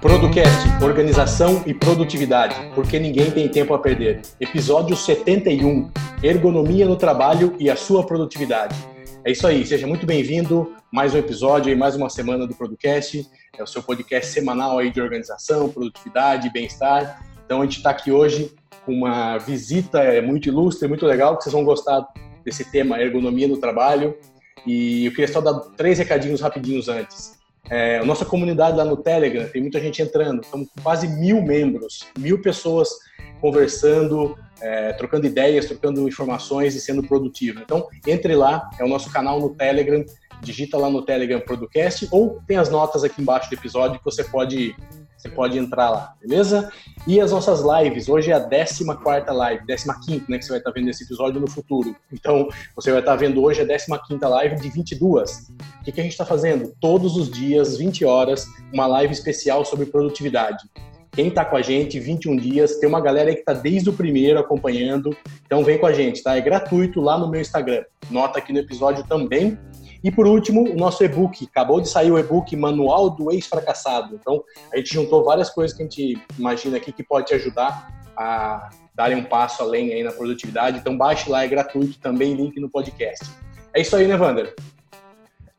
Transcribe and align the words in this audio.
Producast, 0.00 0.84
organização 0.84 1.62
e 1.66 1.72
produtividade, 1.72 2.54
porque 2.74 2.98
ninguém 2.98 3.30
tem 3.30 3.48
tempo 3.48 3.72
a 3.74 3.78
perder. 3.78 4.22
Episódio 4.40 4.96
71, 4.96 5.90
ergonomia 6.22 6.86
no 6.86 6.96
trabalho 6.96 7.54
e 7.60 7.70
a 7.70 7.76
sua 7.76 8.04
produtividade. 8.04 8.95
É 9.26 9.32
isso 9.32 9.44
aí, 9.44 9.66
seja 9.66 9.88
muito 9.88 10.06
bem-vindo. 10.06 10.72
Mais 10.92 11.12
um 11.12 11.18
episódio 11.18 11.72
e 11.72 11.74
mais 11.74 11.96
uma 11.96 12.08
semana 12.08 12.46
do 12.46 12.54
Producast. 12.54 13.28
É 13.58 13.60
o 13.60 13.66
seu 13.66 13.82
podcast 13.82 14.32
semanal 14.32 14.78
aí 14.78 14.88
de 14.88 15.00
organização, 15.00 15.68
produtividade, 15.68 16.48
bem-estar. 16.52 17.26
Então 17.44 17.60
a 17.60 17.64
gente 17.64 17.78
está 17.78 17.90
aqui 17.90 18.12
hoje 18.12 18.54
com 18.84 18.92
uma 18.92 19.36
visita 19.36 19.98
é, 19.98 20.20
muito 20.20 20.48
ilustre, 20.48 20.86
muito 20.86 21.04
legal, 21.04 21.36
que 21.36 21.42
vocês 21.42 21.52
vão 21.52 21.64
gostar 21.64 22.06
desse 22.44 22.70
tema 22.70 23.00
ergonomia 23.00 23.48
no 23.48 23.56
trabalho. 23.56 24.16
E 24.64 25.06
eu 25.06 25.10
queria 25.10 25.26
só 25.26 25.40
dar 25.40 25.54
três 25.76 25.98
recadinhos 25.98 26.40
rapidinhos 26.40 26.88
antes. 26.88 27.35
É, 27.70 27.98
a 27.98 28.04
nossa 28.04 28.24
comunidade 28.24 28.76
lá 28.76 28.84
no 28.84 28.96
Telegram, 28.96 29.48
tem 29.48 29.62
muita 29.62 29.80
gente 29.80 30.00
entrando, 30.00 30.42
estamos 30.42 30.68
com 30.68 30.82
quase 30.82 31.08
mil 31.08 31.42
membros, 31.42 32.06
mil 32.18 32.40
pessoas 32.40 32.88
conversando, 33.40 34.36
é, 34.60 34.92
trocando 34.92 35.26
ideias, 35.26 35.66
trocando 35.66 36.08
informações 36.08 36.74
e 36.74 36.80
sendo 36.80 37.02
produtivo. 37.02 37.60
Então, 37.60 37.88
entre 38.06 38.34
lá, 38.34 38.70
é 38.78 38.84
o 38.84 38.88
nosso 38.88 39.12
canal 39.12 39.40
no 39.40 39.50
Telegram, 39.50 40.04
digita 40.42 40.78
lá 40.78 40.88
no 40.88 41.02
Telegram 41.02 41.40
Producast 41.40 42.08
ou 42.10 42.40
tem 42.46 42.56
as 42.56 42.70
notas 42.70 43.02
aqui 43.04 43.20
embaixo 43.20 43.48
do 43.50 43.54
episódio 43.54 43.98
que 43.98 44.04
você 44.04 44.22
pode 44.22 44.74
você 45.26 45.28
pode 45.28 45.58
entrar 45.58 45.90
lá, 45.90 46.14
beleza? 46.20 46.72
E 47.06 47.20
as 47.20 47.32
nossas 47.32 47.60
lives, 47.60 48.08
hoje 48.08 48.30
é 48.30 48.34
a 48.34 48.40
14 48.40 48.84
live, 48.84 49.64
15 49.66 50.24
né, 50.28 50.38
que 50.38 50.44
você 50.44 50.50
vai 50.50 50.58
estar 50.58 50.70
vendo 50.70 50.88
esse 50.88 51.04
episódio 51.04 51.40
no 51.40 51.50
futuro. 51.50 51.94
Então, 52.12 52.48
você 52.74 52.90
vai 52.90 53.00
estar 53.00 53.16
vendo 53.16 53.42
hoje 53.42 53.60
a 53.60 53.98
15 53.98 54.24
live 54.24 54.56
de 54.56 54.68
22. 54.70 55.50
O 55.80 55.84
que, 55.84 55.92
que 55.92 56.00
a 56.00 56.02
gente 56.02 56.12
está 56.12 56.24
fazendo? 56.24 56.72
Todos 56.80 57.16
os 57.16 57.30
dias, 57.30 57.76
20 57.76 58.04
horas, 58.04 58.46
uma 58.72 58.86
live 58.86 59.12
especial 59.12 59.64
sobre 59.64 59.86
produtividade. 59.86 60.64
Quem 61.12 61.28
está 61.28 61.44
com 61.44 61.56
a 61.56 61.62
gente, 61.62 61.98
21 61.98 62.36
dias, 62.36 62.76
tem 62.76 62.88
uma 62.88 63.00
galera 63.00 63.32
que 63.32 63.40
está 63.40 63.54
desde 63.54 63.88
o 63.88 63.92
primeiro 63.92 64.38
acompanhando, 64.38 65.16
então 65.46 65.64
vem 65.64 65.78
com 65.78 65.86
a 65.86 65.92
gente, 65.92 66.22
tá? 66.22 66.36
É 66.36 66.42
gratuito 66.42 67.00
lá 67.00 67.16
no 67.16 67.26
meu 67.26 67.40
Instagram. 67.40 67.84
Nota 68.10 68.38
aqui 68.38 68.52
no 68.52 68.58
episódio 68.58 69.02
também, 69.04 69.58
e 70.06 70.10
por 70.12 70.24
último, 70.24 70.62
o 70.70 70.76
nosso 70.76 71.02
e-book. 71.02 71.48
Acabou 71.50 71.80
de 71.80 71.88
sair 71.88 72.12
o 72.12 72.18
e-book 72.18 72.54
Manual 72.54 73.10
do 73.10 73.32
Ex-Fracassado. 73.32 74.14
Então, 74.14 74.44
a 74.72 74.76
gente 74.76 74.94
juntou 74.94 75.24
várias 75.24 75.50
coisas 75.50 75.76
que 75.76 75.82
a 75.82 75.84
gente 75.84 76.22
imagina 76.38 76.76
aqui 76.76 76.92
que 76.92 77.02
pode 77.02 77.26
te 77.26 77.34
ajudar 77.34 77.92
a 78.16 78.70
darem 78.94 79.16
um 79.16 79.24
passo 79.24 79.64
além 79.64 79.92
aí 79.92 80.04
na 80.04 80.12
produtividade. 80.12 80.78
Então, 80.78 80.96
baixe 80.96 81.28
lá, 81.28 81.42
é 81.42 81.48
gratuito 81.48 81.98
também, 81.98 82.34
link 82.34 82.60
no 82.60 82.70
podcast. 82.70 83.28
É 83.74 83.80
isso 83.80 83.96
aí, 83.96 84.06
né, 84.06 84.14
Wander? 84.14 84.54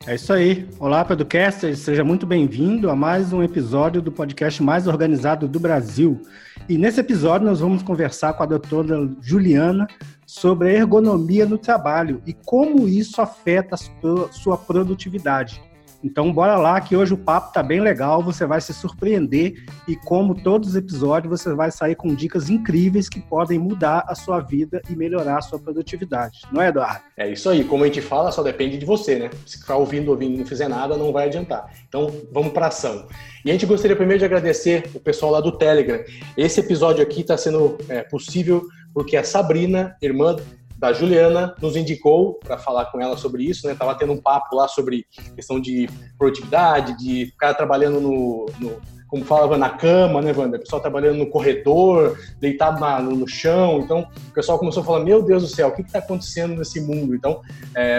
É 0.06 0.16
isso 0.16 0.32
aí. 0.32 0.66
Olá, 0.80 1.04
Pedrocaster, 1.04 1.76
seja 1.76 2.06
muito 2.06 2.26
bem-vindo 2.26 2.90
a 2.90 2.96
mais 2.96 3.34
um 3.34 3.44
episódio 3.44 4.02
do 4.02 4.14
podcast 4.14 4.64
mais 4.64 4.88
organizado 4.88 5.46
do 5.46 5.60
Brasil. 5.60 6.22
E 6.70 6.78
nesse 6.78 7.00
episódio 7.00 7.48
nós 7.48 7.62
vamos 7.62 7.82
conversar 7.82 8.34
com 8.34 8.44
a 8.44 8.46
doutora 8.46 9.10
Juliana 9.22 9.88
sobre 10.26 10.70
a 10.70 10.74
ergonomia 10.74 11.46
no 11.46 11.58
trabalho 11.58 12.22
e 12.26 12.34
como 12.34 12.90
isso 12.90 13.22
afeta 13.22 13.76
a 13.76 14.32
sua 14.34 14.58
produtividade. 14.58 15.62
Então, 16.08 16.32
bora 16.32 16.56
lá 16.56 16.80
que 16.80 16.96
hoje 16.96 17.14
o 17.14 17.18
papo 17.18 17.52
tá 17.52 17.62
bem 17.62 17.82
legal, 17.82 18.24
você 18.24 18.46
vai 18.46 18.62
se 18.62 18.74
surpreender 18.74 19.66
e 19.86 19.94
como 19.98 20.42
todos 20.42 20.70
os 20.70 20.76
episódios, 20.78 21.30
você 21.30 21.54
vai 21.54 21.70
sair 21.70 21.96
com 21.96 22.16
dicas 22.16 22.50
incríveis 22.50 23.10
que 23.10 23.20
podem 23.20 23.60
mudar 23.60 24.06
a 24.08 24.16
sua 24.16 24.40
vida 24.40 24.82
e 24.90 24.96
melhorar 24.96 25.40
a 25.40 25.42
sua 25.42 25.60
produtividade. 25.60 26.40
Não 26.50 26.62
é, 26.62 26.70
Eduardo? 26.70 27.02
É 27.18 27.30
isso 27.30 27.50
aí. 27.50 27.66
Como 27.66 27.84
a 27.84 27.88
gente 27.88 28.00
fala, 28.00 28.32
só 28.32 28.42
depende 28.42 28.78
de 28.78 28.86
você, 28.86 29.20
né? 29.20 29.30
Se 29.46 29.60
ficar 29.60 29.76
ouvindo, 29.76 30.10
ouvindo 30.10 30.36
e 30.36 30.38
não 30.38 30.46
fizer 30.46 30.70
nada, 30.70 30.96
não 30.96 31.12
vai 31.12 31.26
adiantar. 31.26 31.70
Então, 31.90 32.10
vamos 32.32 32.54
para 32.54 32.68
ação. 32.68 33.06
E 33.44 33.50
a 33.50 33.54
gente 33.54 33.66
gostaria 33.66 33.98
primeiro 33.98 34.20
de 34.20 34.26
agradecer 34.26 34.90
o 34.96 35.00
pessoal 35.02 35.34
lá 35.34 35.42
do 35.42 35.58
Telegram. 35.58 36.02
Esse 36.38 36.62
episódio 36.62 37.04
aqui 37.04 37.20
está 37.20 37.38
sendo 37.38 37.78
é, 37.90 38.02
possível 38.04 38.66
porque 38.94 39.18
a 39.18 39.26
Sabrina, 39.26 39.98
irmã 40.02 40.38
da 40.78 40.94
Juliana, 40.94 41.56
nos 41.62 41.76
indicou 41.76 42.36
para 42.36 42.58
falar 42.58 42.86
com 42.86 43.02
ela 43.02 43.18
sobre 43.18 43.44
isso, 43.44 43.68
né? 43.68 43.76
Tava 43.76 43.96
tendo 43.96 44.14
um 44.14 44.22
papo 44.22 44.56
lá 44.56 44.68
sobre 44.68 45.06
questão 45.36 45.60
de 45.60 45.90
produtividade, 46.18 46.98
de 46.98 47.28
ficar 47.28 47.54
trabalhando 47.56 48.00
no, 48.00 48.46
no 48.60 48.80
como 49.08 49.24
falava, 49.24 49.58
na 49.58 49.70
cama, 49.70 50.22
né, 50.22 50.34
Wander? 50.34 50.60
O 50.60 50.64
pessoal 50.64 50.82
trabalhando 50.82 51.18
no 51.18 51.30
corredor, 51.30 52.20
deitado 52.40 52.80
na, 52.80 53.00
no, 53.00 53.28
chão. 53.28 53.80
Então, 53.80 54.08
o 54.30 54.34
pessoal 54.34 54.60
começou 54.60 54.84
a 54.84 54.86
falar: 54.86 55.00
Meu 55.00 55.24
Deus 55.24 55.44
do 55.44 55.50
céu, 55.50 55.70
o 55.70 55.72
que 55.72 55.82
está 55.82 56.00
acontecendo 56.00 56.56
nesse 56.56 56.82
mundo? 56.82 57.16
Então, 57.16 57.42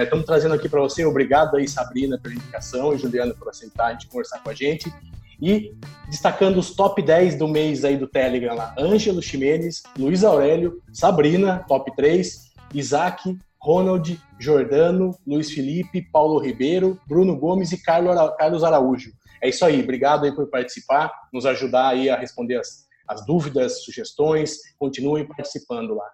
estamos 0.02 0.24
é, 0.24 0.26
trazendo 0.26 0.54
aqui 0.54 0.68
para 0.68 0.80
você. 0.80 1.04
Obrigado 1.04 1.56
aí, 1.56 1.66
Sabrina, 1.66 2.18
pela 2.18 2.34
indicação 2.34 2.92
e 2.92 2.98
Juliana 2.98 3.34
por 3.34 3.48
aceitar 3.48 3.86
a 3.86 3.92
gente 3.92 4.06
conversar 4.08 4.42
com 4.42 4.50
a 4.50 4.54
gente. 4.54 4.92
E 5.40 5.72
destacando 6.08 6.58
os 6.58 6.74
top 6.74 7.00
10 7.00 7.36
do 7.36 7.46
mês 7.46 7.84
aí 7.84 7.96
do 7.96 8.06
Telegram 8.06 8.54
lá: 8.54 8.74
Ângelo 8.78 9.22
Ximenes, 9.22 9.82
Luiz 9.98 10.24
Aurélio, 10.24 10.82
Sabrina, 10.92 11.64
top 11.66 11.94
3, 11.96 12.47
Isaac, 12.74 13.36
Ronald, 13.60 14.20
Jordano, 14.38 15.16
Luiz 15.26 15.50
Felipe, 15.50 16.02
Paulo 16.12 16.38
Ribeiro, 16.38 17.00
Bruno 17.06 17.36
Gomes 17.36 17.72
e 17.72 17.82
Carlos 17.82 18.64
Araújo. 18.64 19.10
É 19.42 19.48
isso 19.48 19.64
aí, 19.64 19.82
obrigado 19.82 20.24
aí 20.24 20.34
por 20.34 20.48
participar, 20.48 21.12
nos 21.32 21.46
ajudar 21.46 21.88
aí 21.88 22.10
a 22.10 22.16
responder 22.16 22.56
as, 22.56 22.86
as 23.08 23.24
dúvidas, 23.24 23.84
sugestões, 23.84 24.58
continuem 24.78 25.26
participando 25.26 25.94
lá. 25.94 26.08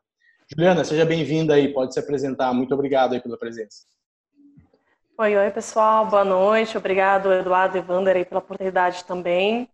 Juliana, 0.51 0.85
seja 0.85 1.05
bem-vinda 1.05 1.55
aí, 1.55 1.73
pode 1.73 1.95
se 1.95 2.01
apresentar. 2.01 2.53
Muito 2.53 2.75
obrigado 2.75 3.15
aí 3.15 3.21
pela 3.21 3.39
presença. 3.39 3.85
Oi, 5.17 5.37
oi, 5.37 5.51
pessoal, 5.51 6.07
boa 6.07 6.25
noite. 6.25 6.77
Obrigado, 6.77 7.33
Eduardo 7.33 7.79
e 7.79 7.81
Wander, 7.81 8.17
aí, 8.17 8.25
pela 8.25 8.41
oportunidade 8.41 9.05
também. 9.05 9.69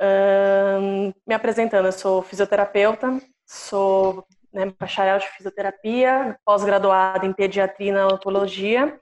Um, 0.00 1.12
me 1.26 1.34
apresentando, 1.34 1.86
eu 1.86 1.92
sou 1.92 2.22
fisioterapeuta, 2.22 3.20
sou 3.46 4.26
né, 4.52 4.72
bacharel 4.78 5.18
de 5.18 5.28
fisioterapia, 5.28 6.38
pós-graduada 6.44 7.26
em 7.26 7.32
pediatria 7.32 7.90
e 7.90 7.92
neonatologia, 7.92 8.98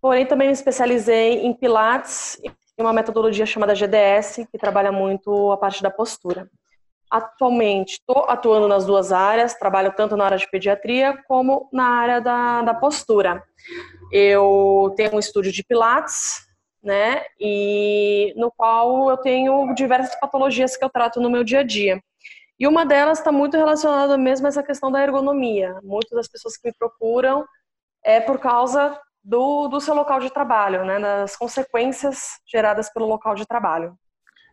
porém 0.00 0.26
também 0.26 0.48
me 0.48 0.54
especializei 0.54 1.44
em 1.44 1.52
pilates 1.52 2.38
e 2.44 2.82
uma 2.82 2.92
metodologia 2.92 3.46
chamada 3.46 3.74
GDS, 3.74 4.46
que 4.50 4.58
trabalha 4.58 4.92
muito 4.92 5.50
a 5.50 5.56
parte 5.56 5.82
da 5.82 5.90
postura. 5.90 6.48
Atualmente 7.10 7.94
estou 7.94 8.24
atuando 8.28 8.68
nas 8.68 8.84
duas 8.84 9.12
áreas, 9.12 9.54
trabalho 9.54 9.92
tanto 9.96 10.16
na 10.16 10.24
área 10.24 10.38
de 10.38 10.50
pediatria 10.50 11.16
como 11.26 11.68
na 11.72 11.88
área 11.88 12.20
da, 12.20 12.62
da 12.62 12.74
postura. 12.74 13.42
Eu 14.12 14.92
tenho 14.96 15.14
um 15.14 15.18
estúdio 15.18 15.52
de 15.52 15.64
pilates, 15.64 16.46
né, 16.82 17.24
e 17.40 18.32
no 18.36 18.52
qual 18.52 19.10
eu 19.10 19.16
tenho 19.16 19.74
diversas 19.74 20.14
patologias 20.20 20.76
que 20.76 20.84
eu 20.84 20.90
trato 20.90 21.20
no 21.20 21.28
meu 21.28 21.42
dia 21.42 21.60
a 21.60 21.62
dia. 21.64 22.00
E 22.58 22.66
uma 22.66 22.86
delas 22.86 23.18
está 23.18 23.30
muito 23.30 23.56
relacionada 23.56 24.16
mesmo 24.16 24.46
a 24.46 24.48
essa 24.48 24.62
questão 24.62 24.90
da 24.90 25.02
ergonomia. 25.02 25.78
Muitas 25.82 26.16
das 26.16 26.28
pessoas 26.28 26.56
que 26.56 26.68
me 26.68 26.74
procuram 26.78 27.44
é 28.02 28.20
por 28.20 28.38
causa 28.38 28.98
do, 29.22 29.68
do 29.68 29.80
seu 29.80 29.94
local 29.94 30.20
de 30.20 30.30
trabalho, 30.30 30.84
né, 30.84 31.00
das 31.00 31.36
consequências 31.36 32.38
geradas 32.46 32.90
pelo 32.92 33.06
local 33.06 33.34
de 33.34 33.44
trabalho. 33.44 33.94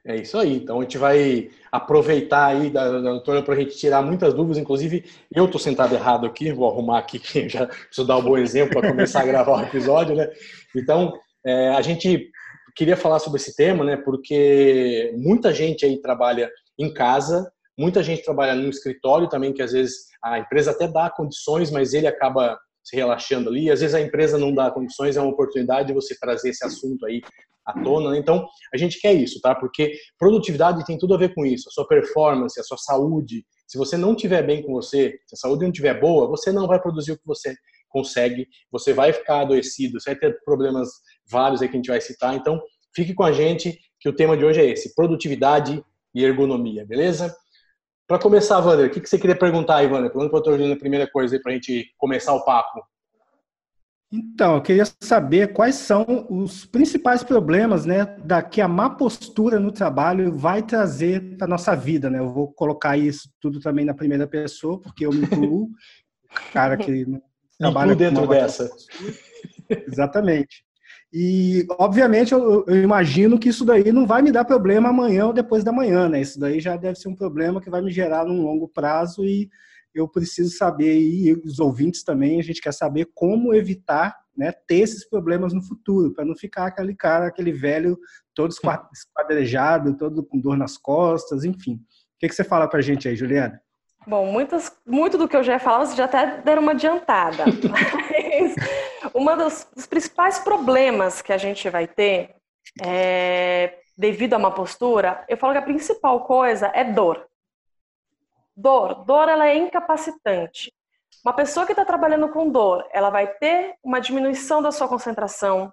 É 0.05 0.17
isso 0.17 0.37
aí. 0.37 0.57
Então 0.57 0.79
a 0.79 0.81
gente 0.81 0.97
vai 0.97 1.49
aproveitar 1.71 2.47
aí 2.47 2.69
da, 2.69 2.99
da 2.99 3.41
para 3.41 3.53
a 3.53 3.57
gente 3.57 3.77
tirar 3.77 4.01
muitas 4.01 4.33
dúvidas. 4.33 4.57
Inclusive, 4.57 5.05
eu 5.33 5.45
estou 5.45 5.59
sentado 5.59 5.95
errado 5.95 6.25
aqui, 6.25 6.51
vou 6.51 6.69
arrumar 6.69 6.99
aqui, 6.99 7.19
que 7.19 7.47
já 7.47 7.67
preciso 7.67 8.05
dar 8.05 8.17
um 8.17 8.23
bom 8.23 8.37
exemplo 8.37 8.81
para 8.81 8.89
começar 8.89 9.21
a 9.21 9.25
gravar 9.25 9.61
o 9.61 9.63
episódio, 9.63 10.13
né? 10.13 10.29
Então, 10.75 11.13
é, 11.45 11.69
a 11.69 11.81
gente 11.81 12.29
queria 12.75 12.97
falar 12.97 13.19
sobre 13.19 13.39
esse 13.39 13.55
tema, 13.55 13.85
né? 13.85 13.95
Porque 13.95 15.13
muita 15.15 15.53
gente 15.53 15.85
aí 15.85 16.01
trabalha 16.01 16.51
em 16.77 16.93
casa 16.93 17.52
Muita 17.77 18.03
gente 18.03 18.23
trabalha 18.23 18.55
no 18.55 18.69
escritório 18.69 19.27
também, 19.27 19.53
que 19.53 19.61
às 19.61 19.71
vezes 19.71 20.05
a 20.23 20.39
empresa 20.39 20.71
até 20.71 20.87
dá 20.87 21.09
condições, 21.09 21.71
mas 21.71 21.93
ele 21.93 22.07
acaba 22.07 22.57
se 22.83 22.95
relaxando 22.95 23.49
ali. 23.49 23.71
Às 23.71 23.81
vezes 23.81 23.95
a 23.95 24.01
empresa 24.01 24.37
não 24.37 24.53
dá 24.53 24.69
condições, 24.69 25.15
é 25.15 25.21
uma 25.21 25.31
oportunidade 25.31 25.87
de 25.87 25.93
você 25.93 26.17
trazer 26.19 26.49
esse 26.49 26.65
assunto 26.65 27.05
aí 27.05 27.21
à 27.65 27.81
tona. 27.81 28.11
Né? 28.11 28.17
Então, 28.17 28.45
a 28.73 28.77
gente 28.77 28.99
quer 28.99 29.13
isso, 29.13 29.39
tá? 29.41 29.55
Porque 29.55 29.93
produtividade 30.19 30.85
tem 30.85 30.97
tudo 30.97 31.13
a 31.13 31.17
ver 31.17 31.33
com 31.33 31.45
isso. 31.45 31.69
A 31.69 31.71
sua 31.71 31.87
performance, 31.87 32.59
a 32.59 32.63
sua 32.63 32.77
saúde. 32.77 33.45
Se 33.67 33.77
você 33.77 33.97
não 33.97 34.13
estiver 34.13 34.43
bem 34.45 34.61
com 34.61 34.73
você, 34.73 35.17
se 35.25 35.35
a 35.35 35.37
saúde 35.37 35.63
não 35.63 35.71
estiver 35.71 35.99
boa, 35.99 36.27
você 36.27 36.51
não 36.51 36.67
vai 36.67 36.79
produzir 36.79 37.13
o 37.13 37.17
que 37.17 37.25
você 37.25 37.55
consegue, 37.89 38.47
você 38.71 38.91
vai 38.91 39.13
ficar 39.13 39.41
adoecido, 39.41 39.99
você 39.99 40.11
vai 40.11 40.19
ter 40.19 40.37
problemas 40.43 40.89
vários 41.29 41.61
aí 41.61 41.67
que 41.67 41.75
a 41.75 41.77
gente 41.77 41.89
vai 41.89 42.01
citar. 42.01 42.35
Então, 42.35 42.61
fique 42.95 43.13
com 43.13 43.23
a 43.23 43.31
gente, 43.31 43.79
que 43.99 44.09
o 44.09 44.15
tema 44.15 44.35
de 44.35 44.43
hoje 44.43 44.61
é 44.61 44.65
esse: 44.65 44.93
produtividade 44.93 45.83
e 46.13 46.23
ergonomia, 46.23 46.85
beleza? 46.85 47.33
Para 48.07 48.19
começar, 48.19 48.59
Wander, 48.59 48.87
o 48.87 48.89
que, 48.89 48.99
que 48.99 49.09
você 49.09 49.17
queria 49.17 49.35
perguntar 49.35 49.77
aí, 49.77 49.87
Wander? 49.87 50.11
Pergunta 50.11 50.29
para 50.29 50.39
o 50.39 50.43
doutor 50.57 50.71
a 50.71 50.75
primeira 50.75 51.09
coisa 51.09 51.35
aí 51.35 51.41
para 51.41 51.51
a 51.51 51.55
gente 51.55 51.91
começar 51.97 52.33
o 52.33 52.43
papo. 52.43 52.81
Então, 54.11 54.55
eu 54.55 54.61
queria 54.61 54.83
saber 55.01 55.53
quais 55.53 55.73
são 55.73 56.27
os 56.29 56.65
principais 56.65 57.23
problemas, 57.23 57.83
né, 57.83 58.05
da 58.23 58.43
que 58.43 58.61
a 58.61 58.67
má 58.67 58.87
postura 58.87 59.59
no 59.59 59.71
trabalho 59.71 60.37
vai 60.37 60.61
trazer 60.61 61.35
para 61.35 61.47
nossa 61.47 61.75
vida, 61.75 62.11
né? 62.11 62.19
Eu 62.19 62.31
vou 62.31 62.53
colocar 62.53 62.95
isso 62.95 63.27
tudo 63.41 63.59
também 63.59 63.83
na 63.83 63.95
primeira 63.95 64.27
pessoa, 64.27 64.79
porque 64.79 65.03
eu 65.03 65.11
me 65.11 65.23
incluo, 65.23 65.71
cara 66.53 66.77
que 66.77 67.07
trabalha 67.57 67.95
dentro 67.95 68.27
dessa. 68.27 68.69
Exatamente. 69.87 70.63
E, 71.15 71.63
obviamente, 71.77 72.31
eu, 72.31 72.65
eu, 72.65 72.81
imagino 72.81 73.37
que 73.37 73.49
isso 73.49 73.63
daí 73.63 73.91
não 73.91 74.07
vai 74.07 74.23
me 74.23 74.31
dar 74.31 74.43
problema 74.43 74.89
amanhã 74.89 75.27
ou 75.27 75.33
depois 75.33 75.63
da 75.63 75.71
manhã, 75.71 76.09
né? 76.09 76.19
Isso 76.19 76.39
daí 76.39 76.59
já 76.59 76.75
deve 76.75 76.97
ser 76.97 77.07
um 77.07 77.15
problema 77.15 77.61
que 77.61 77.69
vai 77.69 77.83
me 77.83 77.91
gerar 77.91 78.25
num 78.25 78.41
longo 78.41 78.67
prazo 78.67 79.23
e 79.23 79.47
eu 79.93 80.07
preciso 80.07 80.57
saber, 80.57 80.99
e 80.99 81.31
os 81.45 81.59
ouvintes 81.59 82.03
também, 82.03 82.39
a 82.39 82.43
gente 82.43 82.59
quer 82.59 82.73
saber 82.73 83.09
como 83.13 83.53
evitar 83.53 84.15
né, 84.35 84.51
ter 84.51 84.79
esses 84.79 85.07
problemas 85.07 85.53
no 85.53 85.61
futuro, 85.61 86.11
para 86.11 86.25
não 86.25 86.35
ficar 86.35 86.65
aquele 86.65 86.95
cara, 86.95 87.27
aquele 87.27 87.51
velho 87.51 87.95
todo 88.33 88.51
esquadrejado, 88.91 89.95
todo 89.95 90.23
com 90.23 90.39
dor 90.39 90.57
nas 90.57 90.79
costas, 90.79 91.43
enfim. 91.43 91.75
O 91.75 92.19
que, 92.19 92.27
que 92.27 92.33
você 92.33 92.43
fala 92.43 92.67
para 92.67 92.79
a 92.79 92.81
gente 92.81 93.07
aí, 93.07 93.15
Juliana? 93.15 93.61
Bom, 94.07 94.31
muitas, 94.31 94.71
muito 94.83 95.15
do 95.15 95.27
que 95.27 95.37
eu 95.37 95.43
já 95.43 95.53
ia 95.53 95.59
falar, 95.59 95.85
vocês 95.85 95.95
já 95.95 96.05
até 96.05 96.41
deram 96.41 96.63
uma 96.63 96.71
adiantada. 96.71 97.45
Mas 97.45 98.55
um 99.13 99.25
dos, 99.37 99.67
dos, 99.75 99.85
principais 99.85 100.39
problemas 100.39 101.21
que 101.21 101.33
a 101.33 101.37
gente 101.37 101.69
vai 101.69 101.87
ter 101.87 102.35
é, 102.81 103.79
devido 103.97 104.33
a 104.33 104.37
uma 104.37 104.51
postura, 104.51 105.23
eu 105.27 105.37
falo 105.37 105.53
que 105.53 105.59
a 105.59 105.63
principal 105.63 106.25
coisa 106.25 106.71
é 106.73 106.83
dor. 106.83 107.27
Dor. 108.55 109.03
Dor, 109.05 109.29
ela 109.29 109.47
é 109.47 109.55
incapacitante. 109.55 110.71
Uma 111.23 111.33
pessoa 111.33 111.65
que 111.65 111.71
está 111.71 111.85
trabalhando 111.85 112.29
com 112.29 112.49
dor, 112.49 112.87
ela 112.91 113.09
vai 113.09 113.27
ter 113.27 113.75
uma 113.83 113.99
diminuição 113.99 114.61
da 114.61 114.71
sua 114.71 114.87
concentração, 114.87 115.71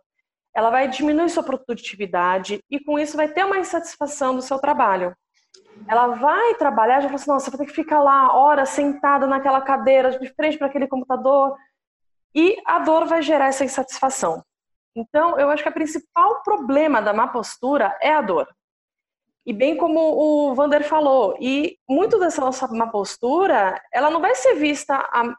ela 0.54 0.70
vai 0.70 0.88
diminuir 0.88 1.28
sua 1.28 1.42
produtividade 1.42 2.60
e 2.70 2.78
com 2.82 2.98
isso 2.98 3.16
vai 3.16 3.28
ter 3.28 3.44
uma 3.44 3.58
insatisfação 3.58 4.34
do 4.34 4.42
seu 4.42 4.58
trabalho. 4.58 5.14
Ela 5.88 6.08
vai 6.08 6.54
trabalhar, 6.54 7.00
já 7.00 7.08
fala 7.08 7.14
assim, 7.14 7.30
nossa, 7.30 7.50
vou 7.50 7.58
ter 7.58 7.66
que 7.66 7.72
ficar 7.72 8.02
lá 8.02 8.36
horas 8.36 8.70
sentada 8.70 9.26
naquela 9.26 9.60
cadeira, 9.60 10.18
de 10.18 10.28
frente 10.34 10.58
para 10.58 10.66
aquele 10.66 10.86
computador, 10.86 11.56
e 12.34 12.56
a 12.66 12.78
dor 12.78 13.06
vai 13.06 13.22
gerar 13.22 13.46
essa 13.46 13.64
insatisfação. 13.64 14.44
Então, 14.94 15.38
eu 15.38 15.50
acho 15.50 15.62
que 15.62 15.68
o 15.68 15.72
principal 15.72 16.42
problema 16.42 17.00
da 17.00 17.12
má 17.12 17.28
postura 17.28 17.96
é 18.00 18.12
a 18.12 18.20
dor. 18.20 18.48
E 19.46 19.52
bem 19.52 19.76
como 19.76 20.00
o 20.00 20.54
Vander 20.54 20.84
falou, 20.84 21.36
e 21.40 21.78
muito 21.88 22.18
dessa 22.18 22.40
nossa 22.40 22.68
má 22.68 22.86
postura, 22.86 23.80
ela 23.92 24.10
não 24.10 24.20
vai 24.20 24.34
ser 24.34 24.54
vista 24.54 24.96
a 24.96 25.34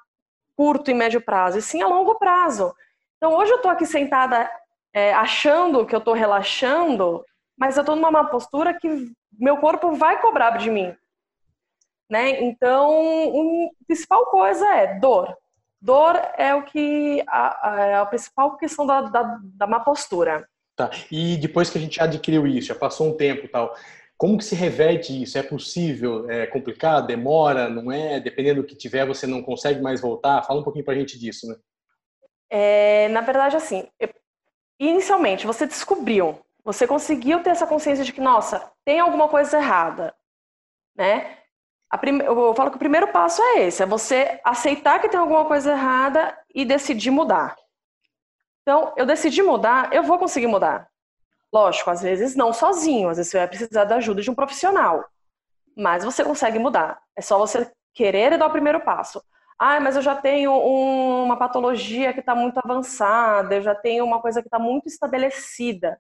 curto 0.56 0.90
e 0.90 0.94
médio 0.94 1.22
prazo, 1.22 1.58
e 1.58 1.62
sim 1.62 1.82
a 1.82 1.88
longo 1.88 2.16
prazo. 2.16 2.74
Então, 3.18 3.34
hoje 3.34 3.52
eu 3.52 3.58
estou 3.58 3.72
aqui 3.72 3.86
sentada 3.86 4.50
é, 4.94 5.14
achando 5.14 5.86
que 5.86 5.96
eu 5.96 6.00
estou 6.00 6.14
relaxando, 6.14 7.24
mas 7.58 7.78
eu 7.78 7.82
estou 7.82 7.96
numa 7.96 8.12
má 8.12 8.26
postura 8.26 8.74
que 8.74 9.12
meu 9.40 9.58
corpo 9.58 9.94
vai 9.94 10.20
cobrar 10.20 10.58
de 10.58 10.70
mim. 10.70 10.96
Né? 12.10 12.42
Então, 12.44 13.70
a 13.70 13.86
principal 13.86 14.26
coisa 14.26 14.68
é 14.76 15.00
dor. 15.00 15.38
Dor 15.82 16.16
é 16.38 16.54
o 16.54 16.64
que 16.64 17.24
a, 17.28 17.70
a, 17.70 17.82
é 17.82 17.96
a 17.96 18.06
principal 18.06 18.56
questão 18.58 18.86
da, 18.86 19.02
da, 19.02 19.40
da 19.42 19.68
má 19.68 19.80
postura. 19.80 20.48
Tá. 20.76 20.92
E 21.12 21.38
depois 21.38 21.70
que 21.70 21.78
a 21.78 21.82
gente 21.82 22.02
adquiriu 22.02 22.46
isso, 22.46 22.68
já 22.68 22.76
passou 22.76 23.10
um 23.10 23.18
tempo 23.18 23.48
tal, 23.48 23.76
como 24.18 24.38
que 24.38 24.46
se 24.46 24.54
reverte 24.54 25.24
isso? 25.24 25.38
É 25.38 25.44
possível? 25.44 26.30
É 26.30 26.46
complicado? 26.46 27.08
Demora? 27.08 27.68
Não 27.68 27.92
é? 27.92 28.20
Dependendo 28.20 28.62
do 28.62 28.68
que 28.68 28.76
tiver, 28.76 29.06
você 29.06 29.26
não 29.26 29.42
consegue 29.42 29.82
mais 29.82 30.00
voltar? 30.00 30.44
Fala 30.44 30.60
um 30.60 30.64
pouquinho 30.64 30.86
pra 30.86 30.94
gente 30.94 31.18
disso, 31.18 31.48
né? 31.48 31.56
É, 32.48 33.08
na 33.08 33.22
verdade, 33.22 33.56
assim, 33.56 33.88
inicialmente, 34.80 35.48
você 35.48 35.66
descobriu, 35.66 36.40
você 36.64 36.86
conseguiu 36.86 37.42
ter 37.42 37.50
essa 37.50 37.66
consciência 37.66 38.04
de 38.04 38.14
que, 38.14 38.22
nossa, 38.22 38.72
tem 38.86 39.00
alguma 39.00 39.28
coisa 39.28 39.58
errada, 39.58 40.14
né? 40.96 41.38
Prime... 41.98 42.24
Eu 42.24 42.54
falo 42.56 42.70
que 42.70 42.78
o 42.78 42.80
primeiro 42.80 43.08
passo 43.10 43.42
é 43.42 43.64
esse, 43.64 43.84
é 43.84 43.86
você 43.86 44.40
aceitar 44.44 45.00
que 45.00 45.10
tem 45.10 45.20
alguma 45.20 45.46
coisa 45.46 45.72
errada 45.72 46.38
e 46.54 46.64
decidir 46.64 47.12
mudar. 47.12 47.56
Então, 48.62 48.94
eu 48.96 49.06
decidi 49.06 49.42
mudar, 49.42 49.92
eu 49.94 50.04
vou 50.04 50.18
conseguir 50.18 50.48
mudar. 50.48 50.88
Lógico, 51.54 51.90
às 51.90 52.02
vezes 52.02 52.36
não 52.36 52.54
sozinho, 52.54 53.10
às 53.10 53.18
vezes 53.18 53.32
você 53.32 53.40
vai 53.40 53.48
precisar 53.48 53.84
da 53.84 53.96
ajuda 53.96 54.22
de 54.22 54.32
um 54.32 54.36
profissional. 54.36 55.06
Mas 55.76 56.04
você 56.04 56.24
consegue 56.24 56.60
mudar. 56.60 57.02
É 57.16 57.22
só 57.22 57.38
você 57.38 57.70
querer 57.94 58.34
e 58.34 58.38
dar 58.38 58.48
o 58.48 58.52
primeiro 58.52 58.80
passo. 58.82 59.22
Ah, 59.60 59.80
mas 59.80 59.96
eu 59.96 60.02
já 60.02 60.16
tenho 60.16 60.52
um, 60.52 61.24
uma 61.24 61.38
patologia 61.38 62.14
que 62.14 62.20
está 62.20 62.34
muito 62.34 62.58
avançada, 62.58 63.56
eu 63.56 63.62
já 63.62 63.76
tenho 63.76 64.06
uma 64.06 64.22
coisa 64.22 64.42
que 64.42 64.48
está 64.48 64.58
muito 64.58 64.88
estabelecida. 64.88 66.00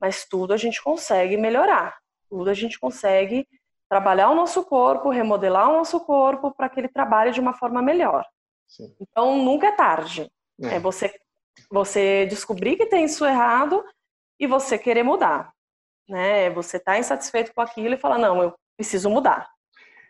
Mas 0.00 0.26
tudo 0.26 0.52
a 0.52 0.56
gente 0.56 0.82
consegue 0.82 1.36
melhorar. 1.36 1.96
Tudo 2.28 2.50
a 2.50 2.54
gente 2.54 2.78
consegue 2.78 3.48
trabalhar 3.88 4.30
o 4.30 4.34
nosso 4.34 4.64
corpo, 4.64 5.10
remodelar 5.10 5.68
o 5.70 5.76
nosso 5.76 6.00
corpo 6.00 6.50
para 6.50 6.68
que 6.68 6.80
ele 6.80 6.88
trabalhe 6.88 7.30
de 7.30 7.40
uma 7.40 7.52
forma 7.52 7.80
melhor. 7.80 8.24
Sim. 8.66 8.94
Então 9.00 9.42
nunca 9.42 9.68
é 9.68 9.72
tarde. 9.72 10.30
É. 10.62 10.76
é 10.76 10.80
você 10.80 11.12
você 11.70 12.26
descobrir 12.26 12.76
que 12.76 12.86
tem 12.86 13.04
isso 13.04 13.24
errado 13.24 13.82
e 14.38 14.46
você 14.46 14.78
querer 14.78 15.02
mudar. 15.02 15.52
Né? 16.08 16.50
Você 16.50 16.76
está 16.76 16.98
insatisfeito 16.98 17.52
com 17.54 17.60
aquilo 17.60 17.94
e 17.94 17.98
fala, 17.98 18.18
não, 18.18 18.42
eu 18.42 18.54
preciso 18.76 19.10
mudar. 19.10 19.48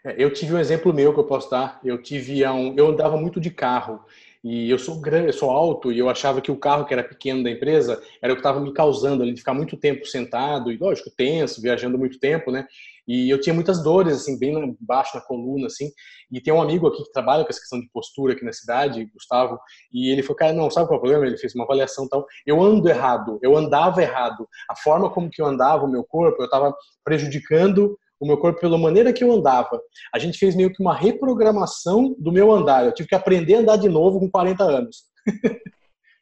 É, 0.04 0.14
eu 0.18 0.32
tive 0.32 0.54
um 0.54 0.58
exemplo 0.58 0.92
meu 0.92 1.14
que 1.14 1.20
eu 1.20 1.26
posso 1.26 1.50
dar. 1.50 1.80
Eu 1.84 2.02
tive 2.02 2.46
um, 2.46 2.74
eu 2.76 2.88
andava 2.88 3.16
muito 3.16 3.40
de 3.40 3.50
carro 3.50 4.04
e 4.44 4.70
eu 4.70 4.78
sou 4.78 5.00
grande, 5.00 5.28
eu 5.28 5.32
sou 5.32 5.50
alto 5.50 5.90
e 5.90 5.98
eu 5.98 6.08
achava 6.08 6.40
que 6.40 6.52
o 6.52 6.56
carro 6.56 6.84
que 6.84 6.92
era 6.92 7.02
pequeno 7.02 7.42
da 7.42 7.50
empresa 7.50 8.02
era 8.20 8.32
o 8.32 8.36
que 8.36 8.40
estava 8.40 8.60
me 8.60 8.72
causando 8.72 9.22
ali 9.22 9.32
de 9.32 9.40
ficar 9.40 9.54
muito 9.54 9.76
tempo 9.76 10.06
sentado 10.06 10.70
e 10.70 10.76
lógico 10.76 11.10
tenso, 11.10 11.62
viajando 11.62 11.98
muito 11.98 12.18
tempo, 12.18 12.50
né? 12.50 12.66
E 13.06 13.30
eu 13.30 13.40
tinha 13.40 13.54
muitas 13.54 13.82
dores, 13.82 14.16
assim, 14.16 14.38
bem 14.38 14.76
baixo 14.80 15.16
na 15.16 15.22
coluna, 15.22 15.66
assim. 15.66 15.90
E 16.30 16.40
tem 16.40 16.52
um 16.52 16.60
amigo 16.60 16.88
aqui 16.88 17.04
que 17.04 17.12
trabalha 17.12 17.44
com 17.44 17.50
essa 17.50 17.60
questão 17.60 17.80
de 17.80 17.88
postura 17.92 18.32
aqui 18.32 18.44
na 18.44 18.52
cidade, 18.52 19.08
Gustavo, 19.14 19.58
e 19.92 20.10
ele 20.10 20.22
falou, 20.22 20.36
cara, 20.36 20.52
não, 20.52 20.70
sabe 20.70 20.88
qual 20.88 20.96
é 20.96 20.98
o 20.98 21.00
problema? 21.00 21.26
Ele 21.26 21.38
fez 21.38 21.54
uma 21.54 21.64
avaliação 21.64 22.08
tal. 22.08 22.26
Eu 22.44 22.60
ando 22.60 22.88
errado, 22.88 23.38
eu 23.42 23.56
andava 23.56 24.02
errado. 24.02 24.48
A 24.68 24.76
forma 24.76 25.10
como 25.10 25.30
que 25.30 25.40
eu 25.40 25.46
andava, 25.46 25.84
o 25.84 25.90
meu 25.90 26.04
corpo, 26.04 26.40
eu 26.42 26.46
estava 26.46 26.74
prejudicando 27.04 27.96
o 28.18 28.26
meu 28.26 28.38
corpo 28.38 28.60
pela 28.60 28.78
maneira 28.78 29.12
que 29.12 29.22
eu 29.22 29.32
andava. 29.32 29.80
A 30.12 30.18
gente 30.18 30.38
fez 30.38 30.56
meio 30.56 30.72
que 30.72 30.82
uma 30.82 30.94
reprogramação 30.94 32.14
do 32.18 32.32
meu 32.32 32.50
andar. 32.50 32.84
Eu 32.84 32.92
tive 32.92 33.08
que 33.08 33.14
aprender 33.14 33.56
a 33.56 33.58
andar 33.60 33.76
de 33.76 33.88
novo 33.88 34.18
com 34.18 34.30
40 34.30 34.64
anos. 34.64 35.04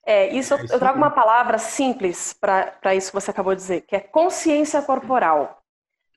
É, 0.07 0.29
isso, 0.35 0.55
isso 0.57 0.75
eu 0.75 0.79
trago 0.79 0.99
uma 0.99 1.11
palavra 1.11 1.57
simples 1.57 2.35
para 2.39 2.95
isso 2.95 3.11
que 3.11 3.19
você 3.19 3.31
acabou 3.31 3.55
de 3.55 3.63
dizer, 3.63 3.81
que 3.87 3.97
é 3.97 4.01
consciência 4.01 4.83
corporal. 4.83 5.64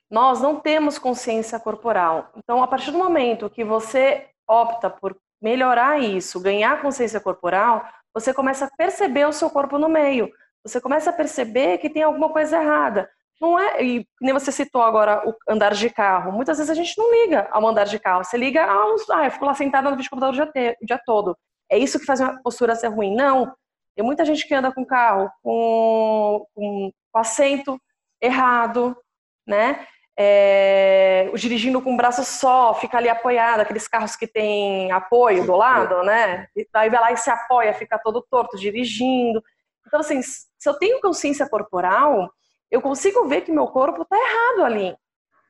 Nós 0.10 0.42
não 0.42 0.60
temos 0.60 0.98
consciência 0.98 1.60
corporal. 1.60 2.32
Então, 2.38 2.64
a 2.64 2.68
partir 2.68 2.92
do 2.92 2.98
momento 2.98 3.50
que 3.50 3.64
você 3.64 4.28
opta 4.48 4.90
por 4.90 5.16
melhorar 5.42 6.00
isso, 6.00 6.40
ganhar 6.40 6.82
consciência 6.82 7.20
corporal, 7.20 7.86
você 8.14 8.34
começa 8.34 8.66
a 8.66 8.70
perceber 8.78 9.28
o 9.28 9.34
seu 9.34 9.50
corpo 9.50 9.78
no 9.78 9.90
meio. 9.90 10.32
Você 10.64 10.82
começa 10.82 11.10
a 11.10 11.14
perceber 11.14 11.78
que 11.78 11.90
tem 11.90 12.04
alguma 12.04 12.30
coisa 12.30 12.58
errada. 12.58 13.10
Não 13.40 13.60
é, 13.60 13.84
e 13.84 14.08
nem 14.20 14.34
você 14.34 14.52
citou 14.52 14.82
agora 14.82 15.28
o 15.28 15.36
andar 15.48 15.74
de 15.74 15.90
carro. 15.90 16.32
Muitas 16.32 16.58
vezes 16.58 16.72
a 16.72 16.74
gente 16.74 16.98
não 16.98 17.12
liga 17.12 17.48
ao 17.52 17.66
andar 17.68 17.84
de 17.84 18.00
carro. 18.00 18.24
Você 18.24 18.36
liga 18.38 18.66
aos, 18.66 19.08
ah, 19.10 19.26
eu 19.26 19.32
fico 19.32 19.46
lá 19.46 19.54
sentada 19.54 19.90
no 19.90 19.96
vídeo 19.96 20.10
computador 20.10 20.48
o 20.48 20.52
dia, 20.52 20.76
o 20.82 20.86
dia 20.86 21.00
todo. 21.06 21.38
É 21.70 21.78
isso 21.78 22.00
que 22.00 22.06
faz 22.06 22.20
uma 22.20 22.42
postura 22.42 22.76
ser 22.76 22.88
ruim? 22.88 23.16
Não. 23.16 23.54
Tem 23.96 24.04
muita 24.04 24.26
gente 24.26 24.48
que 24.48 24.54
anda 24.54 24.72
com 24.72 24.86
carro 24.86 25.30
com, 25.44 26.46
com, 26.56 26.92
com 27.12 27.20
assento 27.20 27.80
errado, 28.22 28.98
né? 29.46 29.86
É, 30.18 31.30
dirigindo 31.36 31.80
com 31.80 31.94
o 31.94 31.98
braço 31.98 32.24
só, 32.24 32.74
fica 32.74 32.98
ali 32.98 33.08
apoiado, 33.08 33.60
aqueles 33.60 33.88
carros 33.88 34.16
que 34.16 34.26
tem 34.26 34.92
apoio 34.92 35.46
do 35.46 35.56
lado, 35.56 36.02
né? 36.04 36.48
E 36.56 36.68
daí 36.74 36.90
vai 36.90 37.00
lá 37.00 37.12
e 37.12 37.18
se 37.18 37.30
apoia, 37.30 37.74
fica 37.74 38.00
todo 38.00 38.26
torto 38.30 38.58
dirigindo. 38.58 39.44
Então, 39.86 40.00
assim, 40.00 40.22
se 40.22 40.48
eu 40.66 40.74
tenho 40.74 41.00
consciência 41.00 41.48
corporal, 41.48 42.32
eu 42.72 42.82
consigo 42.82 43.28
ver 43.28 43.42
que 43.42 43.52
meu 43.52 43.68
corpo 43.68 44.02
está 44.02 44.18
errado 44.18 44.66
ali. 44.66 44.96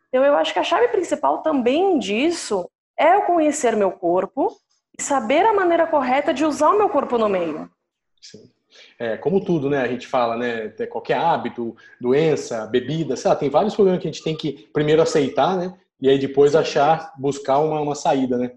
Então, 0.10 0.24
eu 0.24 0.36
acho 0.36 0.52
que 0.52 0.60
a 0.60 0.64
chave 0.64 0.90
principal 0.90 1.42
também 1.42 1.98
disso 1.98 2.70
é 3.00 3.16
eu 3.16 3.22
conhecer 3.22 3.76
meu 3.76 3.92
corpo 3.92 4.54
e 5.00 5.02
saber 5.02 5.46
a 5.46 5.54
maneira 5.54 5.88
correta 5.88 6.34
de 6.34 6.44
usar 6.44 6.72
o 6.72 6.78
meu 6.78 6.90
corpo 6.90 7.18
no 7.18 7.30
meio. 7.30 7.70
Sim. 8.22 8.57
É, 9.00 9.18
como 9.18 9.44
tudo, 9.44 9.70
né? 9.70 9.82
A 9.82 9.88
gente 9.88 10.08
fala, 10.08 10.38
né? 10.38 10.70
Qualquer 10.90 11.18
hábito, 11.18 11.76
doença, 12.00 12.66
bebida, 12.68 13.16
sei 13.16 13.30
lá, 13.30 13.36
tem 13.36 13.50
vários 13.50 13.76
problemas 13.76 14.02
que 14.02 14.08
a 14.08 14.12
gente 14.12 14.24
tem 14.24 14.36
que 14.36 14.68
primeiro 14.74 15.02
aceitar, 15.02 15.58
né? 15.58 15.74
E 16.00 16.10
aí 16.10 16.20
depois 16.20 16.56
achar, 16.56 17.14
buscar 17.18 17.60
uma, 17.60 17.82
uma 17.82 17.96
saída, 17.96 18.38
né? 18.38 18.52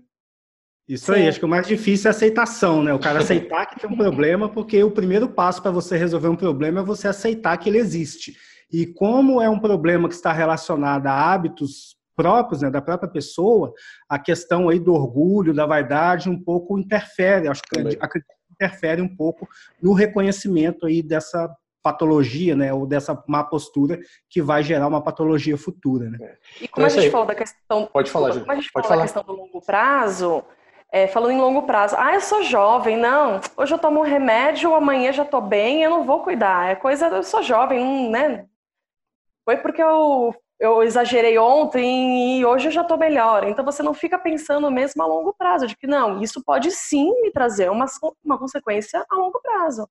Isso 0.89 1.13
aí, 1.13 1.29
acho 1.29 1.39
que 1.39 1.45
o 1.45 1.49
mais 1.49 1.69
difícil 1.69 2.09
é 2.09 2.11
a 2.11 2.17
aceitação, 2.17 2.83
né? 2.83 2.93
O 2.93 2.99
cara 2.99 3.21
aceitar 3.21 3.67
que 3.67 3.79
tem 3.79 3.89
um 3.89 3.97
problema, 3.97 4.49
porque 4.49 4.83
o 4.83 4.91
primeiro 4.91 5.29
passo 5.29 5.63
para 5.63 5.71
você 5.71 5.97
resolver 5.97 6.29
um 6.29 6.37
problema 6.37 6.81
é 6.81 6.85
você 6.85 7.07
aceitar 7.07 7.57
que 7.59 7.69
ele 7.69 7.79
existe. 7.79 8.37
E 8.73 8.87
como 8.87 9.41
é 9.41 9.49
um 9.49 9.59
problema 9.59 10.09
que 10.09 10.15
está 10.15 10.33
relacionado 10.33 11.07
a 11.07 11.33
hábitos 11.33 11.97
próprios, 12.17 12.61
né, 12.61 12.71
da 12.71 12.83
própria 12.83 13.09
pessoa, 13.09 13.73
a 14.09 14.19
questão 14.19 14.69
aí 14.69 14.79
do 14.79 14.93
orgulho, 14.93 15.55
da 15.55 15.65
vaidade, 15.65 16.29
um 16.29 16.39
pouco 16.39 16.79
interfere. 16.79 17.49
Acho 17.49 17.63
que 17.63 17.81
acredito 18.01 18.40
interfere 18.61 19.01
um 19.01 19.09
pouco 19.09 19.49
no 19.81 19.95
reconhecimento 19.95 20.87
aí 20.87 21.03
dessa 21.03 21.51
patologia, 21.83 22.55
né, 22.55 22.73
ou 22.75 22.87
dessa 22.87 23.25
má 23.27 23.43
postura 23.43 23.99
que 24.29 24.43
vai 24.43 24.63
gerar 24.63 24.87
uma 24.87 25.03
patologia 25.03 25.57
futura, 25.57 26.11
né? 26.11 26.19
É. 26.21 26.37
E 26.65 26.69
como 26.69 26.87
então, 26.87 26.99
a 26.99 27.03
gente 27.03 27.11
falou 27.11 27.27
da 27.27 27.35
questão, 27.35 27.87
pode 27.87 28.11
falar, 28.11 28.39
como 28.39 28.53
a 28.53 28.55
gente 28.55 28.71
pode 28.71 28.87
falou 28.87 28.89
falar. 28.89 28.97
da 28.97 29.03
questão 29.03 29.23
do 29.23 29.33
longo 29.33 29.63
prazo, 29.63 30.45
é, 30.93 31.07
falando 31.07 31.33
em 31.33 31.41
longo 31.41 31.63
prazo, 31.63 31.97
ah, 31.99 32.15
eu 32.15 32.21
sou 32.21 32.43
jovem, 32.43 32.99
não, 32.99 33.41
hoje 33.57 33.73
eu 33.73 33.79
tomo 33.79 34.01
um 34.01 34.05
remédio, 34.05 34.75
amanhã 34.75 35.11
já 35.11 35.25
tô 35.25 35.41
bem, 35.41 35.83
eu 35.83 35.91
não 35.91 36.05
vou 36.05 36.23
cuidar, 36.23 36.71
é 36.71 36.75
coisa, 36.75 37.07
eu 37.07 37.23
sou 37.23 37.43
jovem, 37.43 38.11
né? 38.11 38.47
Foi 39.45 39.57
porque 39.57 39.83
eu, 39.83 40.35
eu 40.61 40.83
exagerei 40.83 41.39
ontem 41.39 42.39
e 42.39 42.45
hoje 42.45 42.69
eu 42.69 42.73
já 42.73 42.85
tô 42.85 42.97
melhor. 42.99 43.45
Então 43.45 43.65
você 43.65 43.83
não 43.83 43.95
fica 43.95 44.19
pensando 44.19 44.71
mesmo 44.71 45.03
a 45.03 45.07
longo 45.07 45.33
prazo, 45.33 45.67
de 45.67 45.75
que 45.75 45.87
não, 45.87 46.23
isso 46.23 46.45
pode 46.45 46.71
sim 46.71 47.11
me 47.23 47.33
trazer 47.33 47.71
uma, 47.71 47.87
uma 48.23 48.39
consequência 48.39 49.05
a 49.11 49.17
longo 49.17 49.41
prazo. 49.41 49.89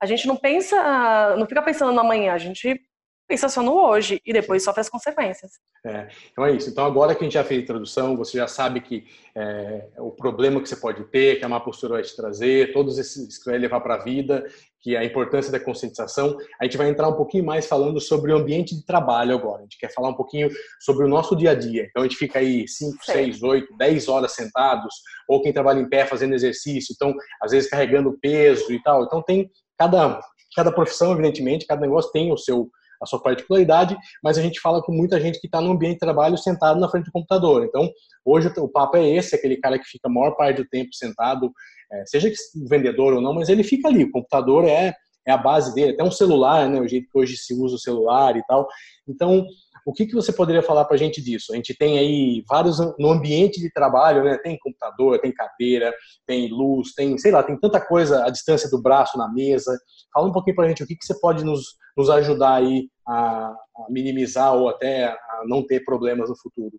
A 0.00 0.06
gente 0.06 0.26
não 0.26 0.36
pensa, 0.36 1.36
não 1.36 1.46
fica 1.46 1.62
pensando 1.62 1.92
no 1.92 2.00
amanhã, 2.00 2.32
a 2.32 2.38
gente 2.38 2.80
pensa 3.28 3.48
só 3.48 3.62
no 3.62 3.74
hoje 3.74 4.20
e 4.24 4.32
depois 4.32 4.62
sofre 4.62 4.80
as 4.80 4.88
consequências. 4.88 5.52
É, 5.84 6.08
então 6.30 6.46
é 6.46 6.52
isso. 6.52 6.70
Então 6.70 6.86
agora 6.86 7.14
que 7.14 7.20
a 7.20 7.24
gente 7.24 7.34
já 7.34 7.44
fez 7.44 7.60
a 7.60 7.62
introdução, 7.64 8.16
você 8.16 8.38
já 8.38 8.46
sabe 8.46 8.80
que 8.80 9.04
é, 9.34 9.88
o 9.98 10.10
problema 10.10 10.60
que 10.62 10.68
você 10.68 10.76
pode 10.76 11.04
ter, 11.04 11.38
que 11.38 11.44
a 11.44 11.48
má 11.48 11.60
postura 11.60 11.94
vai 11.94 12.02
te 12.02 12.16
trazer, 12.16 12.72
todos 12.72 12.98
esses 12.98 13.38
que 13.38 13.50
vai 13.50 13.58
levar 13.58 13.80
para 13.80 13.96
a 13.96 14.02
vida, 14.02 14.46
que 14.86 14.96
a 14.96 15.04
importância 15.04 15.50
da 15.50 15.58
conscientização. 15.58 16.38
A 16.60 16.64
gente 16.64 16.76
vai 16.76 16.88
entrar 16.88 17.08
um 17.08 17.16
pouquinho 17.16 17.44
mais 17.44 17.66
falando 17.66 18.00
sobre 18.00 18.32
o 18.32 18.36
ambiente 18.36 18.72
de 18.72 18.86
trabalho 18.86 19.34
agora. 19.34 19.58
A 19.58 19.62
gente 19.62 19.78
quer 19.78 19.92
falar 19.92 20.10
um 20.10 20.14
pouquinho 20.14 20.48
sobre 20.80 21.04
o 21.04 21.08
nosso 21.08 21.34
dia 21.34 21.50
a 21.50 21.54
dia. 21.56 21.88
Então 21.90 22.04
a 22.04 22.06
gente 22.06 22.16
fica 22.16 22.38
aí 22.38 22.68
5, 22.68 23.04
6, 23.04 23.42
8, 23.42 23.76
10 23.76 24.08
horas 24.08 24.30
sentados, 24.30 24.94
ou 25.28 25.42
quem 25.42 25.52
trabalha 25.52 25.80
em 25.80 25.88
pé 25.88 26.06
fazendo 26.06 26.34
exercício, 26.34 26.94
então 26.94 27.12
às 27.42 27.50
vezes 27.50 27.68
carregando 27.68 28.16
peso 28.20 28.72
e 28.72 28.80
tal. 28.80 29.02
Então 29.02 29.20
tem 29.20 29.50
cada 29.76 30.20
cada 30.54 30.70
profissão, 30.72 31.12
evidentemente, 31.12 31.66
cada 31.66 31.80
negócio 31.82 32.12
tem 32.12 32.32
o 32.32 32.36
seu 32.38 32.70
a 33.02 33.06
sua 33.06 33.22
particularidade, 33.22 33.96
mas 34.22 34.38
a 34.38 34.42
gente 34.42 34.60
fala 34.60 34.82
com 34.82 34.92
muita 34.92 35.20
gente 35.20 35.40
que 35.40 35.46
está 35.46 35.60
no 35.60 35.72
ambiente 35.72 35.94
de 35.94 36.00
trabalho 36.00 36.36
sentado 36.36 36.80
na 36.80 36.88
frente 36.88 37.06
do 37.06 37.12
computador. 37.12 37.64
Então, 37.64 37.90
hoje 38.24 38.52
o 38.56 38.68
papo 38.68 38.96
é 38.96 39.08
esse, 39.08 39.34
aquele 39.34 39.56
cara 39.56 39.78
que 39.78 39.84
fica 39.84 40.08
a 40.08 40.12
maior 40.12 40.32
parte 40.32 40.62
do 40.62 40.68
tempo 40.68 40.92
sentado, 40.92 41.52
é, 41.92 42.04
seja 42.06 42.30
vendedor 42.68 43.14
ou 43.14 43.20
não, 43.20 43.34
mas 43.34 43.48
ele 43.48 43.62
fica 43.62 43.88
ali, 43.88 44.04
o 44.04 44.10
computador 44.10 44.64
é, 44.64 44.94
é 45.26 45.32
a 45.32 45.36
base 45.36 45.74
dele, 45.74 45.92
até 45.92 46.04
um 46.04 46.10
celular, 46.10 46.68
né, 46.68 46.80
o 46.80 46.88
jeito 46.88 47.08
que 47.10 47.18
hoje 47.18 47.36
se 47.36 47.52
usa 47.54 47.74
o 47.74 47.80
celular 47.80 48.36
e 48.36 48.42
tal. 48.46 48.66
Então, 49.08 49.44
o 49.86 49.92
que, 49.92 50.04
que 50.04 50.14
você 50.14 50.32
poderia 50.32 50.62
falar 50.62 50.84
para 50.84 50.96
a 50.96 50.98
gente 50.98 51.22
disso? 51.22 51.52
A 51.52 51.56
gente 51.56 51.72
tem 51.72 51.96
aí 51.96 52.42
vários 52.48 52.80
no 52.98 53.08
ambiente 53.08 53.60
de 53.60 53.72
trabalho, 53.72 54.24
né? 54.24 54.36
Tem 54.38 54.58
computador, 54.58 55.20
tem 55.20 55.32
cadeira, 55.32 55.94
tem 56.26 56.48
luz, 56.48 56.92
tem, 56.92 57.16
sei 57.16 57.30
lá, 57.30 57.40
tem 57.40 57.56
tanta 57.56 57.80
coisa 57.80 58.24
à 58.24 58.30
distância 58.30 58.68
do 58.68 58.82
braço 58.82 59.16
na 59.16 59.32
mesa. 59.32 59.78
Fala 60.12 60.26
um 60.26 60.32
pouquinho 60.32 60.56
para 60.56 60.64
a 60.64 60.68
gente 60.68 60.82
o 60.82 60.86
que, 60.86 60.96
que 60.96 61.06
você 61.06 61.16
pode 61.20 61.44
nos, 61.44 61.76
nos 61.96 62.10
ajudar 62.10 62.56
aí 62.56 62.88
a, 63.06 63.46
a 63.52 63.86
minimizar 63.88 64.56
ou 64.56 64.68
até 64.68 65.04
a 65.04 65.42
não 65.46 65.64
ter 65.64 65.84
problemas 65.84 66.28
no 66.28 66.36
futuro. 66.36 66.76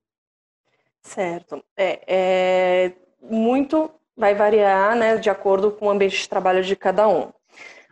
Certo. 1.01 1.63
É, 1.77 2.01
é, 2.05 2.93
muito 3.21 3.89
vai 4.17 4.35
variar 4.35 4.97
né, 4.97 5.15
de 5.15 5.29
acordo 5.29 5.71
com 5.71 5.85
o 5.85 5.89
ambiente 5.89 6.19
de 6.19 6.27
trabalho 6.27 6.61
de 6.61 6.75
cada 6.75 7.07
um. 7.07 7.31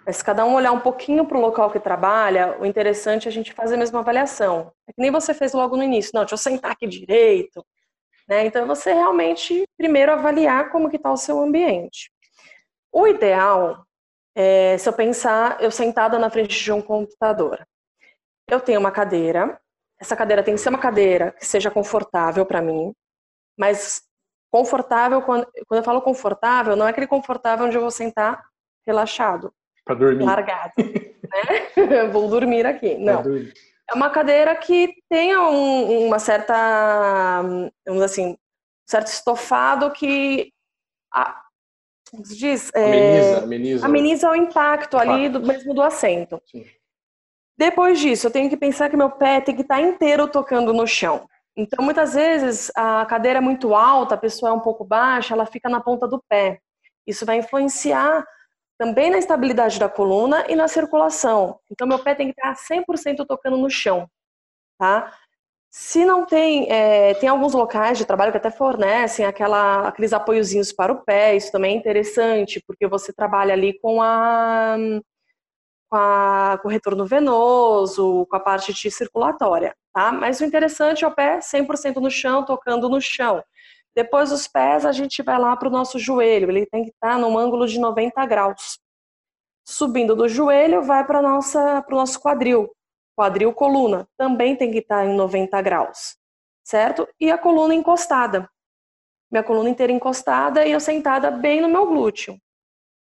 Mas 0.06 0.18
se 0.18 0.24
cada 0.24 0.46
um 0.46 0.54
olhar 0.54 0.72
um 0.72 0.80
pouquinho 0.80 1.26
para 1.26 1.38
o 1.38 1.42
local 1.42 1.72
que 1.72 1.80
trabalha, 1.80 2.58
o 2.60 2.66
interessante 2.66 3.28
é 3.28 3.30
a 3.30 3.34
gente 3.34 3.54
fazer 3.54 3.76
a 3.76 3.78
mesma 3.78 4.00
avaliação. 4.00 4.72
É 4.88 4.94
que 4.94 5.02
nem 5.02 5.12
você 5.12 5.34
fez 5.34 5.54
logo 5.54 5.76
no 5.76 5.84
início. 5.84 6.12
Não, 6.14 6.22
deixa 6.22 6.36
eu 6.36 6.38
sentar 6.38 6.72
aqui 6.72 6.86
direito. 6.86 7.66
Né? 8.28 8.46
Então, 8.46 8.68
você 8.68 8.94
realmente 8.94 9.68
primeiro 9.78 10.12
avaliar 10.12 10.72
como 10.72 10.90
que 10.90 10.98
está 10.98 11.12
o 11.12 11.18
seu 11.18 11.40
ambiente. 11.40 12.12
O 12.92 13.08
ideal 13.08 13.86
é, 14.36 14.78
se 14.78 14.88
eu 14.88 14.94
pensar, 14.94 15.62
eu 15.62 15.72
sentada 15.72 16.20
na 16.20 16.30
frente 16.30 16.62
de 16.62 16.72
um 16.72 16.82
computador. 16.82 17.66
Eu 18.50 18.60
tenho 18.60 18.80
uma 18.80 18.92
cadeira. 18.92 19.60
Essa 20.00 20.16
cadeira 20.16 20.44
tem 20.44 20.56
que 20.56 20.62
ser 20.62 20.70
uma 20.70 20.78
cadeira 20.78 21.32
que 21.32 21.46
seja 21.46 21.72
confortável 21.72 22.46
para 22.46 22.62
mim, 22.62 22.94
mas 23.58 24.04
confortável, 24.52 25.22
quando, 25.22 25.48
quando 25.68 25.80
eu 25.80 25.84
falo 25.84 26.02
confortável, 26.02 26.76
não 26.76 26.86
é 26.86 26.90
aquele 26.92 27.08
confortável 27.08 27.66
onde 27.66 27.78
eu 27.78 27.82
vou 27.82 27.92
sentar 27.92 28.44
relaxado. 28.86 29.54
Para 29.86 29.96
dormir. 29.96 30.25
Largado. 30.25 30.74
né? 30.77 32.08
Vou 32.12 32.27
dormir 32.27 32.65
aqui. 32.65 32.98
Não. 32.98 33.24
É 33.89 33.94
uma 33.94 34.10
cadeira 34.10 34.56
que 34.56 34.96
tenha 35.08 35.42
um, 35.44 36.08
uma 36.08 36.18
certa, 36.18 37.44
vamos 37.86 38.01
assim, 38.01 38.32
um 38.32 38.38
certo 38.88 39.08
estofado 39.08 39.92
que 39.92 40.51
a, 41.13 41.39
diz? 42.24 42.72
Ameniza, 42.75 43.27
é, 43.27 43.44
ameniza. 43.44 43.86
ameniza 43.86 44.30
o 44.32 44.36
impacto 44.36 44.98
ali 44.98 45.30
do 45.30 45.39
mesmo 45.39 45.74
do 45.74 45.84
assento. 45.84 46.42
Sim. 46.46 46.65
Depois 47.58 48.00
disso, 48.00 48.27
eu 48.27 48.32
tenho 48.32 48.50
que 48.50 48.58
pensar 48.58 48.89
que 48.89 48.98
meu 48.98 49.12
pé 49.12 49.39
tem 49.39 49.56
que 49.56 49.62
estar 49.62 49.80
inteiro 49.80 50.27
tocando 50.27 50.74
no 50.74 50.86
chão. 50.86 51.27
Então, 51.56 51.86
muitas 51.86 52.13
vezes, 52.13 52.70
a 52.75 53.06
cadeira 53.06 53.38
é 53.38 53.42
muito 53.42 53.74
alta, 53.74 54.15
a 54.15 54.18
pessoa 54.18 54.50
é 54.50 54.54
um 54.54 54.60
pouco 54.60 54.84
baixa, 54.84 55.34
ela 55.34 55.46
fica 55.46 55.70
na 55.70 55.80
ponta 55.80 56.06
do 56.06 56.22
pé. 56.27 56.60
Isso 57.08 57.25
vai 57.25 57.38
influenciar 57.38 58.25
também 58.77 59.10
na 59.10 59.17
estabilidade 59.17 59.79
da 59.79 59.89
coluna 59.89 60.46
e 60.50 60.55
na 60.55 60.67
circulação. 60.67 61.60
Então, 61.72 61.88
meu 61.88 62.00
pé 62.00 62.15
tem 62.15 62.32
que 62.32 62.39
estar 62.39 62.55
100% 62.55 63.25
tocando 63.25 63.58
no 63.58 63.70
chão, 63.70 64.10
tá? 64.77 65.13
Se 65.70 66.05
não 66.05 66.25
tem, 66.25 66.72
é, 66.72 67.13
tem 67.15 67.27
alguns 67.27 67.53
locais 67.53 67.98
de 67.98 68.05
trabalho 68.05 68.32
que 68.32 68.38
até 68.38 68.50
fornecem 68.50 69.25
aquela, 69.25 69.89
aqueles 69.89 70.13
apoiozinhos 70.13 70.72
para 70.72 70.94
o 70.94 71.03
pé, 71.03 71.36
isso 71.36 71.51
também 71.51 71.75
é 71.75 71.77
interessante, 71.77 72.63
porque 72.65 72.88
você 72.88 73.12
trabalha 73.12 73.53
ali 73.53 73.77
com 73.79 74.01
a, 74.01 74.77
com, 75.89 75.98
a, 75.98 76.60
com 76.62 76.67
o 76.70 76.72
retorno 76.72 77.05
venoso, 77.05 78.25
com 78.29 78.36
a 78.38 78.39
parte 78.39 78.74
de 78.74 78.89
circulatória, 78.89 79.75
tá? 79.94 80.12
Mas 80.13 80.39
o 80.39 80.46
interessante 80.46 81.03
é 81.03 81.08
o 81.08 81.13
pé 81.13 81.39
100% 81.39 81.98
no 81.98 82.10
chão, 82.10 82.46
tocando 82.46 82.88
no 82.88 83.01
chão. 83.01 83.44
Depois 83.96 84.30
dos 84.30 84.48
pés, 84.48 84.86
a 84.86 84.92
gente 84.92 85.24
vai 85.24 85.40
lá 85.40 85.56
para 85.56 85.70
o 85.70 85.72
nosso 85.72 85.98
joelho, 85.98 86.50
ele 86.50 86.66
tem 86.66 86.84
que 86.84 86.90
estar 86.90 87.14
tá 87.14 87.18
num 87.18 87.38
ângulo 87.38 87.66
de 87.66 87.80
90 87.80 88.25
graus. 88.25 88.78
Subindo 89.66 90.16
do 90.16 90.28
joelho, 90.28 90.84
vai 90.84 91.06
para 91.06 91.20
o 91.20 91.96
nosso 91.96 92.20
quadril, 92.20 92.70
quadril 93.16 93.54
coluna, 93.54 94.08
também 94.18 94.56
tem 94.56 94.70
que 94.70 94.80
estar 94.80 95.06
em 95.06 95.16
90 95.16 95.62
graus, 95.62 96.18
certo? 96.64 97.08
E 97.20 97.32
a 97.32 97.38
coluna 97.38 97.74
encostada. 97.74 98.50
Minha 99.32 99.44
coluna 99.44 99.70
inteira 99.70 99.94
encostada 99.94 100.66
e 100.66 100.72
eu 100.72 100.80
sentada 100.80 101.32
bem 101.32 101.62
no 101.62 101.70
meu 101.70 101.88
glúteo. 101.88 102.38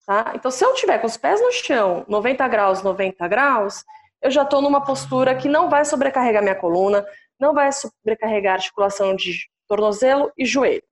Tá? 0.05 0.33
Então, 0.35 0.51
se 0.51 0.63
eu 0.63 0.73
tiver 0.73 0.99
com 0.99 1.07
os 1.07 1.17
pés 1.17 1.41
no 1.41 1.51
chão, 1.51 2.05
90 2.07 2.47
graus, 2.47 2.83
90 2.83 3.27
graus, 3.27 3.83
eu 4.21 4.29
já 4.29 4.43
estou 4.43 4.61
numa 4.61 4.83
postura 4.83 5.35
que 5.35 5.47
não 5.47 5.69
vai 5.69 5.85
sobrecarregar 5.85 6.43
minha 6.43 6.55
coluna, 6.55 7.05
não 7.39 7.53
vai 7.53 7.71
sobrecarregar 7.71 8.53
a 8.53 8.55
articulação 8.57 9.15
de 9.15 9.49
tornozelo 9.71 10.33
e 10.37 10.43
joelho, 10.45 10.83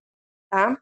tá? 0.50 0.78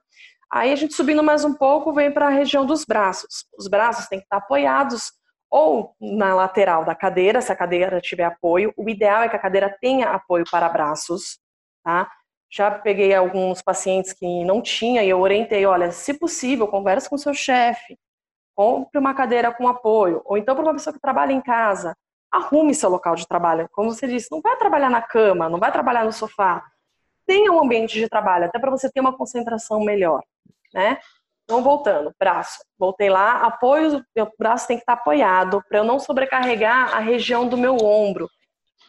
Aí 0.51 0.71
a 0.71 0.75
gente 0.75 0.93
subindo 0.93 1.23
mais 1.23 1.43
um 1.43 1.55
pouco, 1.55 1.91
vem 1.91 2.11
para 2.11 2.27
a 2.27 2.29
região 2.29 2.63
dos 2.63 2.85
braços. 2.85 3.47
Os 3.57 3.67
braços 3.67 4.05
têm 4.05 4.19
que 4.19 4.25
estar 4.25 4.37
apoiados 4.37 5.11
ou 5.49 5.95
na 5.99 6.35
lateral 6.35 6.85
da 6.85 6.93
cadeira, 6.93 7.41
se 7.41 7.51
a 7.51 7.55
cadeira 7.55 7.99
tiver 7.99 8.25
apoio. 8.25 8.71
O 8.77 8.87
ideal 8.87 9.23
é 9.23 9.29
que 9.29 9.35
a 9.35 9.39
cadeira 9.39 9.75
tenha 9.81 10.11
apoio 10.11 10.45
para 10.51 10.69
braços, 10.69 11.39
tá? 11.83 12.07
Já 12.51 12.69
peguei 12.69 13.15
alguns 13.15 13.63
pacientes 13.63 14.13
que 14.13 14.45
não 14.45 14.61
tinha 14.61 15.03
e 15.03 15.09
eu 15.09 15.19
orientei, 15.19 15.65
olha, 15.65 15.91
se 15.91 16.13
possível, 16.13 16.67
converse 16.67 17.09
com 17.09 17.17
seu 17.17 17.33
chefe, 17.33 17.97
compre 18.55 18.99
uma 18.99 19.15
cadeira 19.15 19.51
com 19.51 19.67
apoio, 19.67 20.21
ou 20.23 20.37
então 20.37 20.53
para 20.55 20.63
uma 20.63 20.73
pessoa 20.73 20.93
que 20.93 21.01
trabalha 21.01 21.33
em 21.33 21.41
casa, 21.41 21.97
arrume 22.31 22.75
seu 22.75 22.91
local 22.91 23.15
de 23.15 23.27
trabalho. 23.27 23.67
Como 23.71 23.91
você 23.91 24.07
disse, 24.07 24.27
não 24.31 24.39
vai 24.39 24.55
trabalhar 24.55 24.89
na 24.91 25.01
cama, 25.01 25.49
não 25.49 25.57
vai 25.57 25.71
trabalhar 25.71 26.05
no 26.05 26.13
sofá. 26.13 26.63
Tenha 27.27 27.51
um 27.51 27.62
ambiente 27.62 28.00
de 28.00 28.07
trabalho, 28.07 28.46
até 28.46 28.57
para 28.57 28.72
você 28.72 28.89
ter 28.89 29.01
uma 29.01 29.15
concentração 29.15 29.81
melhor, 29.81 30.24
né? 30.74 30.98
Então, 31.43 31.62
voltando, 31.62 32.13
braço. 32.19 32.60
Voltei 32.77 33.10
lá, 33.10 33.46
apoio, 33.46 34.03
meu 34.15 34.31
braço 34.38 34.67
tem 34.67 34.77
que 34.77 34.84
estar 34.84 34.93
apoiado 34.93 35.63
para 35.69 35.79
eu 35.79 35.84
não 35.84 36.00
sobrecarregar 36.00 36.96
a 36.96 37.00
região 37.00 37.48
do 37.48 37.57
meu 37.57 37.75
ombro. 37.77 38.29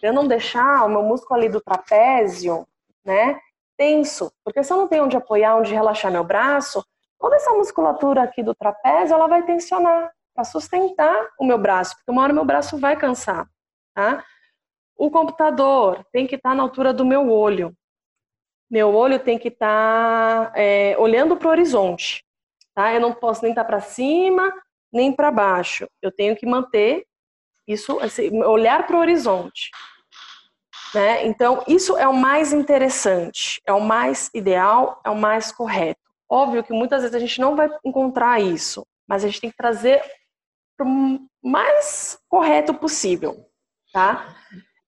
Para 0.00 0.10
eu 0.10 0.12
não 0.12 0.26
deixar 0.26 0.84
o 0.84 0.88
meu 0.88 1.02
músculo 1.02 1.38
ali 1.38 1.48
do 1.48 1.60
trapézio, 1.60 2.66
né, 3.04 3.38
tenso. 3.76 4.32
Porque 4.44 4.62
se 4.62 4.72
eu 4.72 4.76
não 4.76 4.88
tenho 4.88 5.04
onde 5.04 5.16
apoiar, 5.16 5.56
onde 5.56 5.74
relaxar 5.74 6.10
meu 6.10 6.24
braço, 6.24 6.84
toda 7.18 7.36
essa 7.36 7.52
musculatura 7.52 8.22
aqui 8.22 8.42
do 8.42 8.54
trapézio, 8.54 9.14
ela 9.14 9.28
vai 9.28 9.44
tensionar 9.44 10.10
para 10.34 10.44
sustentar 10.44 11.30
o 11.38 11.44
meu 11.44 11.58
braço, 11.58 11.96
porque 11.96 12.10
uma 12.10 12.22
hora 12.22 12.32
meu 12.32 12.44
braço 12.44 12.78
vai 12.78 12.96
cansar, 12.96 13.48
tá? 13.94 14.24
O 14.96 15.10
computador 15.10 16.04
tem 16.12 16.26
que 16.26 16.34
estar 16.34 16.54
na 16.56 16.62
altura 16.64 16.92
do 16.92 17.04
meu 17.04 17.30
olho. 17.30 17.72
Meu 18.70 18.94
olho 18.94 19.18
tem 19.18 19.38
que 19.38 19.48
estar 19.48 20.52
é, 20.54 20.96
olhando 20.98 21.36
para 21.36 21.48
o 21.48 21.50
horizonte 21.50 22.24
tá? 22.78 22.94
Eu 22.94 23.00
não 23.00 23.12
posso 23.12 23.42
nem 23.42 23.50
estar 23.50 23.64
para 23.64 23.80
cima, 23.80 24.54
nem 24.92 25.12
para 25.12 25.32
baixo. 25.32 25.88
Eu 26.00 26.12
tenho 26.12 26.36
que 26.36 26.46
manter 26.46 27.04
isso, 27.66 27.98
assim, 27.98 28.40
olhar 28.44 28.86
para 28.86 28.94
o 28.94 29.00
horizonte. 29.00 29.72
Né? 30.94 31.26
Então, 31.26 31.64
isso 31.66 31.98
é 31.98 32.06
o 32.06 32.14
mais 32.14 32.52
interessante, 32.52 33.60
é 33.66 33.72
o 33.72 33.80
mais 33.80 34.30
ideal, 34.32 35.00
é 35.04 35.10
o 35.10 35.16
mais 35.16 35.50
correto. 35.50 36.00
Óbvio 36.30 36.62
que 36.62 36.72
muitas 36.72 37.02
vezes 37.02 37.16
a 37.16 37.18
gente 37.18 37.40
não 37.40 37.56
vai 37.56 37.68
encontrar 37.84 38.40
isso 38.40 38.86
mas 39.08 39.24
a 39.24 39.26
gente 39.26 39.40
tem 39.40 39.50
que 39.50 39.56
trazer 39.56 40.02
para 40.76 40.86
o 40.86 41.18
mais 41.42 42.18
correto 42.28 42.74
possível, 42.74 43.48
tá? 43.90 44.36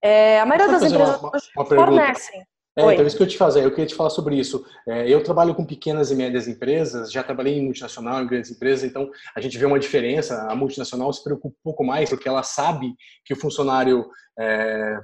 É, 0.03 0.39
a 0.41 0.45
maioria 0.45 0.69
das 0.71 0.83
empresas 0.83 1.19
uma, 1.19 1.33
uma 1.57 1.67
fornecem. 1.67 2.47
É, 2.77 2.93
então, 2.95 3.07
isso 3.07 3.17
que 3.17 3.23
eu 3.23 3.27
te 3.27 3.37
fazer, 3.37 3.65
eu 3.65 3.71
queria 3.71 3.87
te 3.87 3.95
falar 3.95 4.11
sobre 4.11 4.37
isso. 4.37 4.65
É, 4.89 5.09
eu 5.09 5.23
trabalho 5.23 5.55
com 5.55 5.65
pequenas 5.65 6.11
e 6.11 6.15
médias 6.15 6.47
empresas, 6.47 7.11
já 7.11 7.23
trabalhei 7.23 7.59
em 7.59 7.65
multinacional, 7.65 8.23
em 8.23 8.27
grandes 8.27 8.51
empresas, 8.51 8.89
então 8.89 9.11
a 9.35 9.41
gente 9.41 9.59
vê 9.59 9.67
uma 9.67 9.79
diferença. 9.79 10.47
A 10.49 10.55
multinacional 10.55 11.13
se 11.13 11.23
preocupa 11.23 11.57
um 11.59 11.63
pouco 11.65 11.85
mais, 11.85 12.09
porque 12.09 12.29
ela 12.29 12.43
sabe 12.43 12.95
que 13.25 13.35
o 13.35 13.37
funcionário 13.37 14.09
é, 14.39 14.99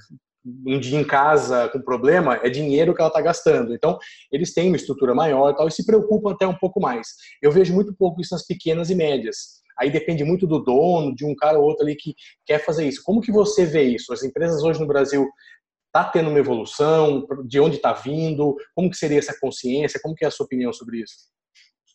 um 0.64 0.78
dia 0.78 1.00
em 1.00 1.04
casa 1.04 1.68
com 1.68 1.80
problema, 1.80 2.38
é 2.42 2.48
dinheiro 2.48 2.94
que 2.94 3.00
ela 3.00 3.08
está 3.08 3.20
gastando. 3.20 3.74
Então, 3.74 3.98
eles 4.30 4.54
têm 4.54 4.68
uma 4.68 4.76
estrutura 4.76 5.14
maior 5.14 5.50
e 5.50 5.56
tal, 5.56 5.66
e 5.66 5.72
se 5.72 5.84
preocupam 5.84 6.32
até 6.32 6.46
um 6.46 6.56
pouco 6.56 6.80
mais. 6.80 7.08
Eu 7.42 7.50
vejo 7.50 7.74
muito 7.74 7.94
pouco 7.94 8.20
isso 8.20 8.32
nas 8.32 8.46
pequenas 8.46 8.90
e 8.90 8.94
médias. 8.94 9.64
Aí 9.78 9.90
depende 9.90 10.24
muito 10.24 10.46
do 10.46 10.58
dono, 10.62 11.14
de 11.14 11.24
um 11.24 11.34
cara 11.34 11.58
ou 11.58 11.64
outro 11.64 11.84
ali 11.84 11.94
que 11.96 12.14
quer 12.46 12.64
fazer 12.64 12.88
isso. 12.88 13.02
Como 13.04 13.20
que 13.20 13.30
você 13.30 13.66
vê 13.66 13.82
isso? 13.82 14.12
As 14.12 14.22
empresas 14.22 14.62
hoje 14.62 14.80
no 14.80 14.86
Brasil 14.86 15.28
está 15.96 16.04
tendo 16.04 16.28
uma 16.28 16.38
evolução? 16.38 17.26
De 17.44 17.58
onde 17.58 17.76
está 17.76 17.92
vindo? 17.92 18.56
Como 18.74 18.90
que 18.90 18.96
seria 18.96 19.18
essa 19.18 19.38
consciência? 19.38 20.00
Como 20.02 20.14
que 20.14 20.24
é 20.24 20.28
a 20.28 20.30
sua 20.30 20.44
opinião 20.44 20.72
sobre 20.72 20.98
isso? 20.98 21.30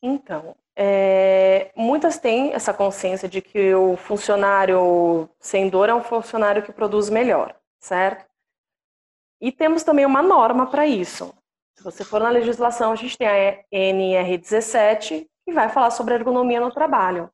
Então, 0.04 0.56
é, 0.76 1.72
muitas 1.76 2.18
têm 2.18 2.54
essa 2.54 2.74
consciência 2.74 3.30
de 3.30 3.42
que 3.42 3.74
o 3.76 3.96
funcionário 3.96 5.30
sem 5.40 5.70
dor 5.70 5.90
é 5.90 5.94
um 5.94 6.02
funcionário 6.02 6.64
que 6.64 6.72
produz 6.72 7.10
melhor, 7.10 7.56
certo? 7.80 8.26
E 9.40 9.52
temos 9.52 9.84
também 9.84 10.06
uma 10.06 10.24
norma 10.24 10.70
para 10.70 10.88
isso. 10.88 11.34
Se 11.78 11.84
você 11.84 12.04
for 12.04 12.20
na 12.20 12.30
legislação, 12.30 12.92
a 12.92 12.96
gente 12.96 13.18
tem 13.18 13.28
a 13.28 13.64
NR17, 13.72 15.28
que 15.46 15.54
vai 15.54 15.70
falar 15.70 15.92
sobre 15.92 16.16
ergonomia 16.16 16.60
no 16.60 16.72
trabalho. 16.72 17.30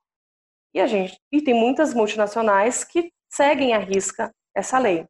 E 0.74 0.82
a 0.82 0.88
gente 0.88 1.18
e 1.32 1.42
tem 1.42 1.54
muitas 1.54 1.94
multinacionais 1.94 2.84
que 2.84 3.12
seguem 3.30 3.74
à 3.74 3.80
risca 3.80 4.32
essa 4.56 4.78
lei. 4.78 5.06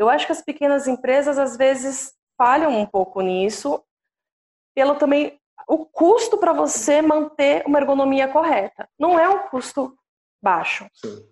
Eu 0.00 0.08
acho 0.08 0.24
que 0.24 0.32
as 0.32 0.40
pequenas 0.40 0.88
empresas 0.88 1.38
às 1.38 1.58
vezes 1.58 2.14
falham 2.38 2.80
um 2.80 2.86
pouco 2.86 3.20
nisso, 3.20 3.84
pelo 4.74 4.94
também 4.94 5.38
o 5.68 5.84
custo 5.84 6.38
para 6.38 6.54
você 6.54 7.02
manter 7.02 7.62
uma 7.66 7.78
ergonomia 7.78 8.26
correta. 8.26 8.88
Não 8.98 9.18
é 9.18 9.28
um 9.28 9.40
custo 9.48 9.94
baixo, 10.42 10.88
Sim. 10.94 11.22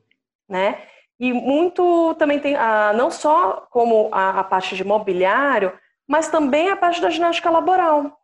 né? 0.47 0.87
E 1.19 1.33
muito 1.33 2.15
também 2.17 2.39
tem, 2.39 2.57
ah, 2.57 2.93
não 2.93 3.11
só 3.11 3.67
como 3.71 4.11
a, 4.13 4.41
a, 4.41 4.45
parte 4.45 4.77
de 4.77 4.85
mobiliário, 4.85 5.73
mas 6.07 6.29
também 6.29 6.69
a 6.69 6.77
parte 6.77 7.01
da 7.01 7.09
ginástica 7.09 7.49
laboral. 7.49 8.21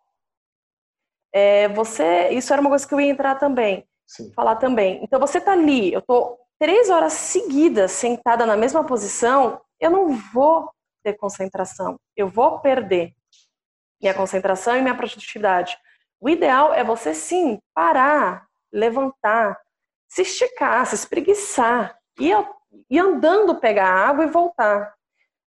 É, 1.32 1.68
você, 1.68 2.28
isso 2.28 2.52
era 2.52 2.60
uma 2.60 2.70
coisa 2.70 2.86
que 2.86 2.92
eu 2.92 3.00
ia 3.00 3.10
entrar 3.10 3.36
também, 3.36 3.88
Sim. 4.06 4.30
falar 4.34 4.56
também. 4.56 5.02
Então 5.02 5.18
você 5.18 5.38
está 5.38 5.52
ali, 5.52 5.90
eu 5.90 6.00
estou 6.00 6.38
três 6.58 6.90
horas 6.90 7.14
seguidas 7.14 7.92
sentada 7.92 8.44
na 8.44 8.58
mesma 8.58 8.84
posição, 8.84 9.58
eu 9.84 9.90
não 9.90 10.16
vou 10.32 10.70
ter 11.02 11.12
concentração, 11.14 12.00
eu 12.16 12.26
vou 12.26 12.60
perder 12.60 13.12
minha 14.00 14.14
concentração 14.14 14.76
e 14.76 14.82
minha 14.82 14.96
produtividade. 14.96 15.76
O 16.18 16.28
ideal 16.28 16.72
é 16.72 16.82
você 16.82 17.12
sim 17.12 17.58
parar, 17.74 18.46
levantar, 18.72 19.60
se 20.08 20.22
esticar, 20.22 20.86
se 20.86 20.94
espreguiçar, 20.94 21.98
e 22.18 22.98
andando 22.98 23.60
pegar 23.60 23.88
água 23.88 24.24
e 24.24 24.28
voltar. 24.28 24.94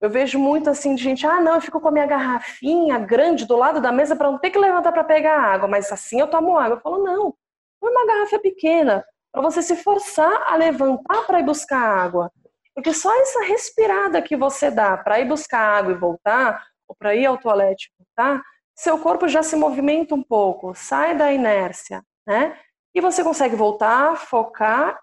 Eu 0.00 0.08
vejo 0.08 0.38
muito 0.38 0.70
assim 0.70 0.94
de 0.94 1.02
gente, 1.02 1.26
ah, 1.26 1.40
não, 1.40 1.56
eu 1.56 1.60
fico 1.60 1.80
com 1.80 1.88
a 1.88 1.92
minha 1.92 2.06
garrafinha 2.06 2.98
grande 2.98 3.46
do 3.46 3.56
lado 3.56 3.80
da 3.80 3.92
mesa 3.92 4.16
para 4.16 4.30
não 4.30 4.38
ter 4.38 4.50
que 4.50 4.58
levantar 4.58 4.92
para 4.92 5.04
pegar 5.04 5.38
água, 5.38 5.68
mas 5.68 5.92
assim 5.92 6.20
eu 6.20 6.26
tomo 6.26 6.56
água. 6.58 6.76
Eu 6.76 6.80
falo, 6.80 7.04
não, 7.04 7.34
põe 7.78 7.90
uma 7.90 8.06
garrafa 8.06 8.38
pequena 8.38 9.04
para 9.30 9.42
você 9.42 9.60
se 9.60 9.76
forçar 9.76 10.50
a 10.50 10.56
levantar 10.56 11.26
para 11.26 11.40
ir 11.40 11.44
buscar 11.44 11.78
água. 11.78 12.32
Porque 12.74 12.92
só 12.92 13.14
essa 13.20 13.42
respirada 13.44 14.22
que 14.22 14.36
você 14.36 14.70
dá 14.70 14.96
para 14.96 15.20
ir 15.20 15.26
buscar 15.26 15.78
água 15.78 15.92
e 15.92 15.96
voltar, 15.96 16.66
ou 16.88 16.96
para 16.96 17.14
ir 17.14 17.26
ao 17.26 17.38
toalete 17.38 17.90
e 17.90 18.02
voltar, 18.02 18.42
seu 18.74 18.98
corpo 18.98 19.28
já 19.28 19.42
se 19.42 19.56
movimenta 19.56 20.14
um 20.14 20.22
pouco, 20.22 20.74
sai 20.74 21.16
da 21.16 21.32
inércia, 21.32 22.02
né? 22.26 22.58
E 22.94 23.00
você 23.00 23.22
consegue 23.22 23.54
voltar, 23.54 24.16
focar 24.16 24.98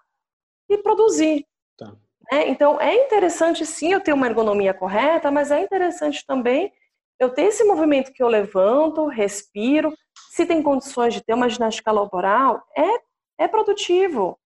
e 0.68 0.78
produzir. 0.78 1.46
Tá. 1.76 1.94
É, 2.30 2.48
então, 2.48 2.80
é 2.80 2.94
interessante 2.94 3.64
sim 3.66 3.92
eu 3.92 4.00
ter 4.00 4.12
uma 4.12 4.26
ergonomia 4.26 4.74
correta, 4.74 5.30
mas 5.30 5.50
é 5.50 5.60
interessante 5.60 6.24
também 6.26 6.72
eu 7.20 7.28
ter 7.28 7.42
esse 7.42 7.62
movimento 7.64 8.12
que 8.12 8.22
eu 8.22 8.28
levanto, 8.28 9.06
respiro. 9.06 9.92
Se 10.30 10.46
tem 10.46 10.62
condições 10.62 11.12
de 11.12 11.22
ter 11.22 11.34
uma 11.34 11.50
ginástica 11.50 11.92
laboral, 11.92 12.62
é, 12.76 13.44
é 13.44 13.46
produtivo. 13.46 14.38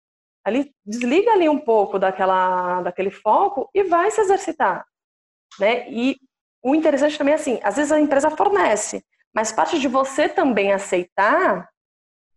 Ali, 0.46 0.74
desliga 0.86 1.32
ali 1.32 1.48
um 1.48 1.60
pouco 1.60 1.98
daquela, 1.98 2.82
daquele 2.82 3.12
foco 3.12 3.70
e 3.74 3.84
vai 3.84 4.12
se 4.12 4.22
exercitar. 4.22 4.86
Né? 5.60 5.90
E 5.90 6.18
o 6.64 6.76
interessante 6.76 7.18
também 7.18 7.34
é 7.34 7.36
assim, 7.36 7.60
às 7.64 7.76
vezes 7.76 7.92
a 7.92 8.00
empresa 8.00 8.30
fornece, 8.30 9.04
mas 9.34 9.52
parte 9.52 9.80
de 9.80 9.88
você 9.88 10.28
também 10.28 10.72
aceitar 10.72 11.70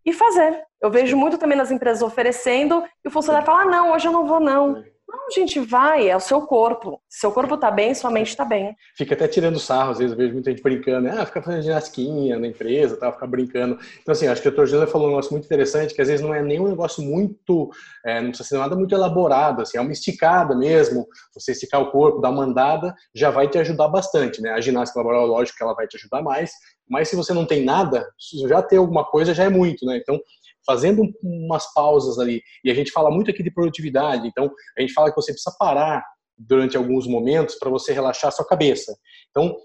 e 0.05 0.13
fazer. 0.13 0.63
Eu 0.81 0.89
vejo 0.89 1.17
muito 1.17 1.37
também 1.37 1.57
nas 1.57 1.71
empresas 1.71 2.01
oferecendo 2.01 2.83
e 3.03 3.07
o 3.07 3.11
funcionário 3.11 3.45
fala, 3.45 3.61
ah, 3.61 3.65
não, 3.65 3.91
hoje 3.91 4.07
eu 4.07 4.11
não 4.11 4.25
vou 4.25 4.39
não. 4.39 4.83
Não, 5.09 5.31
gente, 5.33 5.57
vai, 5.61 6.09
é 6.09 6.15
o 6.15 6.19
seu 6.19 6.41
corpo. 6.41 7.01
Se 7.07 7.21
seu 7.21 7.31
corpo 7.31 7.55
tá 7.55 7.71
bem, 7.71 7.95
sua 7.95 8.11
mente 8.11 8.35
tá 8.35 8.43
bem. 8.43 8.75
Fica 8.95 9.13
até 9.13 9.25
tirando 9.25 9.57
sarro, 9.57 9.91
às 9.91 9.99
vezes 9.99 10.11
eu 10.11 10.17
vejo 10.17 10.33
muita 10.33 10.51
gente 10.51 10.61
brincando, 10.61 11.07
ah, 11.07 11.25
fica 11.25 11.41
fazendo 11.41 11.63
ginasquinha 11.63 12.37
na 12.37 12.47
empresa, 12.47 12.97
tá, 12.97 13.11
fica 13.13 13.25
brincando. 13.25 13.79
Então, 14.01 14.11
assim, 14.11 14.27
acho 14.27 14.41
que 14.41 14.49
a 14.49 14.51
doutor 14.51 14.67
José 14.67 14.85
falou 14.85 15.07
um 15.07 15.11
negócio 15.11 15.31
muito 15.31 15.45
interessante, 15.45 15.93
que 15.93 16.01
às 16.01 16.09
vezes 16.09 16.25
não 16.25 16.33
é 16.33 16.43
nem 16.43 16.59
um 16.59 16.67
negócio 16.67 17.01
muito, 17.01 17.69
é, 18.05 18.19
não 18.19 18.29
precisa 18.29 18.49
ser 18.49 18.57
nada 18.57 18.75
muito 18.75 18.93
elaborado, 18.93 19.61
assim, 19.61 19.77
é 19.77 19.81
uma 19.81 19.93
esticada 19.93 20.53
mesmo, 20.53 21.07
você 21.33 21.53
esticar 21.53 21.81
o 21.81 21.89
corpo, 21.89 22.19
dar 22.19 22.29
uma 22.29 22.43
andada, 22.43 22.93
já 23.15 23.29
vai 23.29 23.47
te 23.47 23.57
ajudar 23.57 23.87
bastante, 23.87 24.41
né? 24.41 24.51
A 24.51 24.59
ginástica 24.59 24.99
laboral, 24.99 25.25
lógico 25.25 25.57
que 25.57 25.63
ela 25.63 25.73
vai 25.73 25.87
te 25.87 25.95
ajudar 25.95 26.21
mais, 26.21 26.51
mas 26.89 27.09
se 27.09 27.15
você 27.15 27.33
não 27.33 27.45
tem 27.45 27.63
nada, 27.63 28.07
já 28.47 28.61
ter 28.61 28.77
alguma 28.77 29.05
coisa 29.05 29.33
já 29.33 29.43
é 29.43 29.49
muito, 29.49 29.85
né? 29.85 29.97
Então, 29.97 30.19
fazendo 30.67 31.01
umas 31.23 31.73
pausas 31.73 32.19
ali. 32.19 32.43
E 32.63 32.69
a 32.69 32.75
gente 32.75 32.91
fala 32.91 33.09
muito 33.09 33.31
aqui 33.31 33.41
de 33.41 33.49
produtividade, 33.49 34.27
então 34.27 34.51
a 34.77 34.81
gente 34.81 34.93
fala 34.93 35.09
que 35.09 35.15
você 35.15 35.31
precisa 35.31 35.55
parar 35.57 36.05
durante 36.37 36.77
alguns 36.77 37.07
momentos 37.07 37.55
para 37.55 37.69
você 37.69 37.93
relaxar 37.93 38.27
a 38.27 38.31
sua 38.31 38.45
cabeça. 38.45 38.95
Então, 39.31 39.55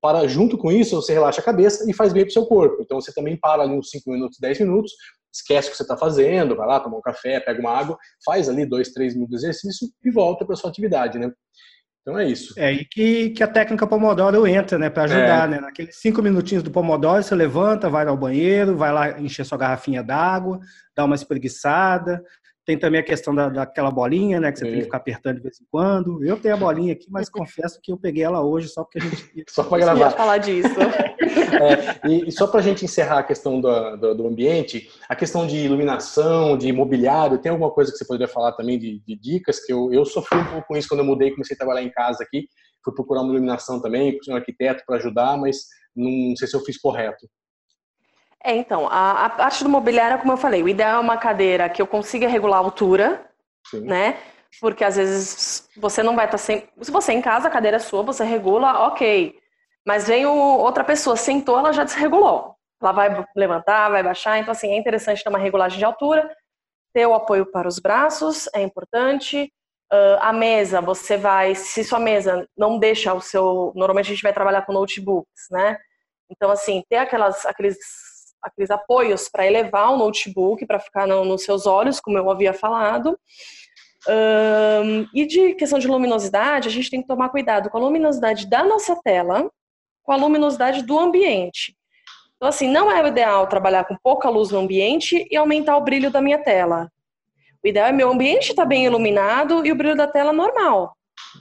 para 0.00 0.26
junto 0.26 0.58
com 0.58 0.72
isso, 0.72 0.96
você 0.96 1.12
relaxa 1.12 1.40
a 1.40 1.44
cabeça 1.44 1.88
e 1.88 1.94
faz 1.94 2.12
bem 2.12 2.24
para 2.24 2.30
o 2.30 2.32
seu 2.32 2.46
corpo. 2.46 2.82
Então, 2.82 3.00
você 3.00 3.12
também 3.14 3.36
para 3.36 3.62
ali 3.62 3.72
uns 3.72 3.90
5 3.90 4.10
minutos, 4.10 4.38
10 4.40 4.60
minutos, 4.60 4.92
esquece 5.32 5.68
o 5.68 5.70
que 5.70 5.76
você 5.76 5.84
está 5.84 5.96
fazendo, 5.96 6.56
vai 6.56 6.66
lá 6.66 6.80
tomar 6.80 6.98
um 6.98 7.02
café, 7.02 7.38
pega 7.38 7.60
uma 7.60 7.70
água, 7.70 7.96
faz 8.24 8.48
ali 8.48 8.66
2, 8.66 8.92
3 8.92 9.14
minutos 9.14 9.40
de 9.40 9.46
exercício 9.46 9.88
e 10.04 10.10
volta 10.10 10.44
para 10.44 10.56
sua 10.56 10.70
atividade, 10.70 11.18
né? 11.18 11.30
Então 12.08 12.18
é 12.18 12.26
isso. 12.26 12.54
É 12.56 12.68
aí 12.68 12.86
que, 12.86 13.28
que 13.30 13.42
a 13.42 13.46
técnica 13.46 13.86
Pomodoro 13.86 14.46
entra, 14.46 14.78
né? 14.78 14.88
Para 14.88 15.02
ajudar, 15.02 15.46
é. 15.46 15.50
né? 15.50 15.60
Naqueles 15.60 15.96
cinco 15.96 16.22
minutinhos 16.22 16.62
do 16.62 16.70
Pomodoro, 16.70 17.22
você 17.22 17.34
levanta, 17.34 17.90
vai 17.90 18.06
ao 18.06 18.16
banheiro, 18.16 18.74
vai 18.74 18.90
lá 18.90 19.20
encher 19.20 19.44
sua 19.44 19.58
garrafinha 19.58 20.02
d'água, 20.02 20.58
dá 20.96 21.04
uma 21.04 21.14
espreguiçada, 21.14 22.24
tem 22.68 22.78
também 22.78 23.00
a 23.00 23.02
questão 23.02 23.34
da, 23.34 23.48
daquela 23.48 23.90
bolinha, 23.90 24.38
né? 24.38 24.52
Que 24.52 24.58
você 24.58 24.66
tem 24.66 24.74
que 24.74 24.82
ficar 24.82 24.98
apertando 24.98 25.36
de 25.36 25.42
vez 25.42 25.58
em 25.58 25.64
quando. 25.70 26.22
Eu 26.22 26.36
tenho 26.36 26.54
a 26.54 26.58
bolinha 26.58 26.92
aqui, 26.92 27.06
mas 27.08 27.30
confesso 27.32 27.80
que 27.82 27.90
eu 27.90 27.96
peguei 27.96 28.22
ela 28.22 28.44
hoje 28.44 28.68
só 28.68 28.84
porque 28.84 28.98
a 28.98 29.00
gente. 29.00 29.44
só 29.48 29.64
para 29.64 29.78
gravar. 29.78 30.10
falar 30.10 30.36
disso. 30.36 30.68
é, 30.78 32.06
e, 32.10 32.28
e, 32.28 32.30
só 32.30 32.46
para 32.46 32.60
a 32.60 32.62
gente 32.62 32.84
encerrar 32.84 33.20
a 33.20 33.22
questão 33.22 33.58
do, 33.58 33.96
do, 33.96 34.14
do, 34.16 34.26
ambiente, 34.26 34.90
a 35.08 35.16
questão 35.16 35.46
de 35.46 35.56
iluminação, 35.56 36.58
de 36.58 36.68
imobiliário, 36.68 37.38
tem 37.38 37.50
alguma 37.50 37.70
coisa 37.70 37.90
que 37.90 37.96
você 37.96 38.04
poderia 38.04 38.28
falar 38.28 38.52
também 38.52 38.78
de, 38.78 39.00
de 39.00 39.16
dicas? 39.16 39.64
Que 39.64 39.72
eu, 39.72 39.90
eu 39.90 40.04
sofri 40.04 40.36
um 40.36 40.44
pouco 40.44 40.68
com 40.68 40.76
isso 40.76 40.88
quando 40.88 41.00
eu 41.00 41.06
mudei, 41.06 41.30
comecei 41.30 41.54
a 41.54 41.58
trabalhar 41.58 41.82
em 41.82 41.90
casa 41.90 42.22
aqui. 42.22 42.48
Fui 42.84 42.92
procurar 42.94 43.22
uma 43.22 43.32
iluminação 43.32 43.80
também, 43.80 44.18
um 44.28 44.36
arquiteto 44.36 44.84
para 44.86 44.96
ajudar, 44.96 45.38
mas 45.38 45.56
não 45.96 46.36
sei 46.36 46.46
se 46.46 46.54
eu 46.54 46.60
fiz 46.60 46.78
correto. 46.78 47.26
É, 48.42 48.54
então, 48.54 48.86
a, 48.88 49.26
a, 49.26 49.30
parte 49.30 49.64
do 49.64 49.70
mobiliário, 49.70 50.18
como 50.18 50.32
eu 50.32 50.36
falei, 50.36 50.62
o 50.62 50.68
ideal 50.68 50.98
é 50.98 51.00
uma 51.00 51.16
cadeira 51.16 51.68
que 51.68 51.82
eu 51.82 51.86
consiga 51.86 52.28
regular 52.28 52.58
a 52.58 52.62
altura, 52.62 53.28
Sim. 53.66 53.80
né? 53.80 54.16
Porque 54.60 54.84
às 54.84 54.96
vezes 54.96 55.68
você 55.76 56.02
não 56.02 56.16
vai 56.16 56.24
estar 56.24 56.38
tá 56.38 56.42
sem. 56.42 56.68
Se 56.80 56.90
você 56.90 57.12
é 57.12 57.14
em 57.16 57.22
casa, 57.22 57.48
a 57.48 57.50
cadeira 57.50 57.76
é 57.76 57.80
sua, 57.80 58.02
você 58.02 58.24
regula, 58.24 58.86
ok. 58.86 59.34
Mas 59.86 60.06
vem 60.06 60.26
o, 60.26 60.32
outra 60.32 60.84
pessoa, 60.84 61.16
sentou, 61.16 61.58
ela 61.58 61.72
já 61.72 61.84
desregulou. 61.84 62.54
Ela 62.80 62.92
vai 62.92 63.26
levantar, 63.36 63.90
vai 63.90 64.02
baixar. 64.02 64.38
Então, 64.38 64.52
assim, 64.52 64.70
é 64.70 64.76
interessante 64.76 65.22
ter 65.22 65.28
uma 65.28 65.38
regulagem 65.38 65.78
de 65.78 65.84
altura, 65.84 66.30
ter 66.94 67.06
o 67.06 67.14
apoio 67.14 67.44
para 67.46 67.68
os 67.68 67.78
braços, 67.78 68.48
é 68.54 68.62
importante. 68.62 69.52
Uh, 69.92 70.20
a 70.20 70.32
mesa, 70.32 70.80
você 70.82 71.16
vai, 71.16 71.54
se 71.54 71.82
sua 71.82 71.98
mesa 71.98 72.46
não 72.56 72.78
deixa 72.78 73.12
o 73.14 73.20
seu. 73.20 73.72
Normalmente 73.74 74.06
a 74.06 74.14
gente 74.14 74.22
vai 74.22 74.32
trabalhar 74.32 74.62
com 74.62 74.72
notebooks, 74.72 75.46
né? 75.50 75.78
Então, 76.30 76.50
assim, 76.50 76.82
ter 76.88 76.96
aquelas, 76.96 77.46
aqueles 77.46 77.78
aqueles 78.42 78.70
apoios 78.70 79.28
para 79.28 79.46
elevar 79.46 79.92
o 79.92 79.96
notebook, 79.96 80.64
para 80.66 80.78
ficar 80.78 81.06
no, 81.06 81.24
nos 81.24 81.42
seus 81.42 81.66
olhos, 81.66 82.00
como 82.00 82.18
eu 82.18 82.30
havia 82.30 82.52
falado. 82.52 83.18
Um, 84.08 85.06
e 85.12 85.26
de 85.26 85.54
questão 85.54 85.78
de 85.78 85.88
luminosidade, 85.88 86.68
a 86.68 86.70
gente 86.70 86.90
tem 86.90 87.00
que 87.02 87.08
tomar 87.08 87.28
cuidado 87.28 87.68
com 87.68 87.78
a 87.78 87.80
luminosidade 87.80 88.48
da 88.48 88.62
nossa 88.62 88.96
tela, 89.02 89.50
com 90.02 90.12
a 90.12 90.16
luminosidade 90.16 90.82
do 90.82 90.98
ambiente. 90.98 91.76
Então, 92.36 92.48
assim, 92.48 92.68
não 92.68 92.90
é 92.90 93.02
o 93.02 93.08
ideal 93.08 93.46
trabalhar 93.48 93.84
com 93.84 93.96
pouca 94.02 94.28
luz 94.28 94.50
no 94.50 94.60
ambiente 94.60 95.26
e 95.30 95.36
aumentar 95.36 95.76
o 95.76 95.82
brilho 95.82 96.10
da 96.10 96.22
minha 96.22 96.38
tela. 96.38 96.90
O 97.62 97.66
ideal 97.66 97.88
é 97.88 97.92
meu 97.92 98.10
ambiente 98.10 98.50
estar 98.50 98.62
tá 98.62 98.68
bem 98.68 98.84
iluminado 98.84 99.66
e 99.66 99.72
o 99.72 99.74
brilho 99.74 99.96
da 99.96 100.06
tela 100.06 100.32
normal, 100.32 100.96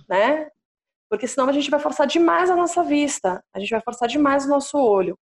né? 0.10 0.50
Porque 1.08 1.28
senão 1.28 1.48
a 1.48 1.54
gente 1.54 1.70
vai 1.70 1.80
forçar 1.80 2.08
demais 2.08 2.50
a 2.50 2.56
nossa 2.56 2.84
vista, 2.84 3.42
a 3.54 3.60
gente 3.60 3.70
vai 3.70 3.80
forçar 3.80 4.10
demais 4.10 4.46
o 4.46 4.50
nosso 4.50 4.78
olho. 4.78 5.18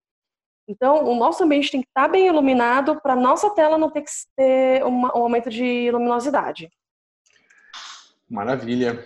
Então, 0.68 1.06
o 1.06 1.16
nosso 1.16 1.44
ambiente 1.44 1.72
tem 1.72 1.82
que 1.82 1.88
estar 1.88 2.08
bem 2.08 2.28
iluminado 2.28 3.00
para 3.02 3.16
nossa 3.16 3.50
tela 3.52 3.78
não 3.78 3.90
ter 3.90 4.02
que 4.02 4.12
ter 4.36 4.84
um 4.84 5.06
aumento 5.08 5.50
de 5.50 5.92
luminosidade. 5.92 6.70
Maravilha. 8.30 9.06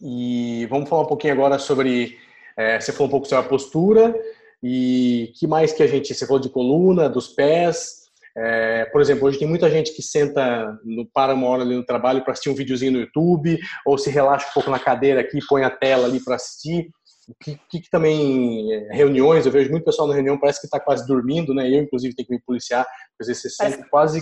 E 0.00 0.66
vamos 0.70 0.88
falar 0.88 1.02
um 1.02 1.08
pouquinho 1.08 1.34
agora 1.34 1.58
sobre. 1.58 2.18
É, 2.56 2.80
você 2.80 2.92
falou 2.92 3.08
um 3.08 3.10
pouco 3.10 3.26
sobre 3.26 3.44
a 3.44 3.48
postura 3.48 4.14
e 4.62 5.32
que 5.38 5.46
mais 5.46 5.72
que 5.72 5.82
a 5.82 5.86
gente. 5.86 6.14
Você 6.14 6.26
falou 6.26 6.40
de 6.40 6.48
coluna, 6.48 7.08
dos 7.08 7.28
pés. 7.28 8.00
É, 8.36 8.84
por 8.86 9.00
exemplo, 9.00 9.26
hoje 9.26 9.38
tem 9.38 9.48
muita 9.48 9.68
gente 9.68 9.92
que 9.92 10.02
senta, 10.02 10.78
no, 10.84 11.04
para 11.04 11.34
uma 11.34 11.48
hora 11.48 11.62
ali 11.62 11.74
no 11.74 11.84
trabalho 11.84 12.22
para 12.22 12.32
assistir 12.32 12.48
um 12.48 12.54
videozinho 12.54 12.92
no 12.92 13.00
YouTube, 13.00 13.58
ou 13.84 13.98
se 13.98 14.08
relaxa 14.08 14.48
um 14.48 14.52
pouco 14.52 14.70
na 14.70 14.78
cadeira 14.78 15.20
aqui, 15.20 15.40
põe 15.48 15.64
a 15.64 15.70
tela 15.70 16.06
ali 16.06 16.22
para 16.22 16.36
assistir. 16.36 16.88
O 17.30 17.34
que, 17.44 17.60
que, 17.68 17.80
que, 17.80 17.90
também 17.90 18.72
é, 18.72 18.92
reuniões, 18.92 19.46
eu 19.46 19.52
vejo 19.52 19.70
muito 19.70 19.84
pessoal 19.84 20.08
na 20.08 20.14
reunião, 20.14 20.38
parece 20.38 20.60
que 20.60 20.66
está 20.66 20.80
quase 20.80 21.06
dormindo, 21.06 21.54
né? 21.54 21.68
Eu, 21.68 21.82
inclusive, 21.82 22.14
tenho 22.14 22.26
que 22.26 22.34
me 22.34 22.42
policiar, 22.42 22.84
às 23.20 23.26
vezes 23.26 23.42
você 23.42 23.50
sente 23.50 23.88
quase, 23.88 24.20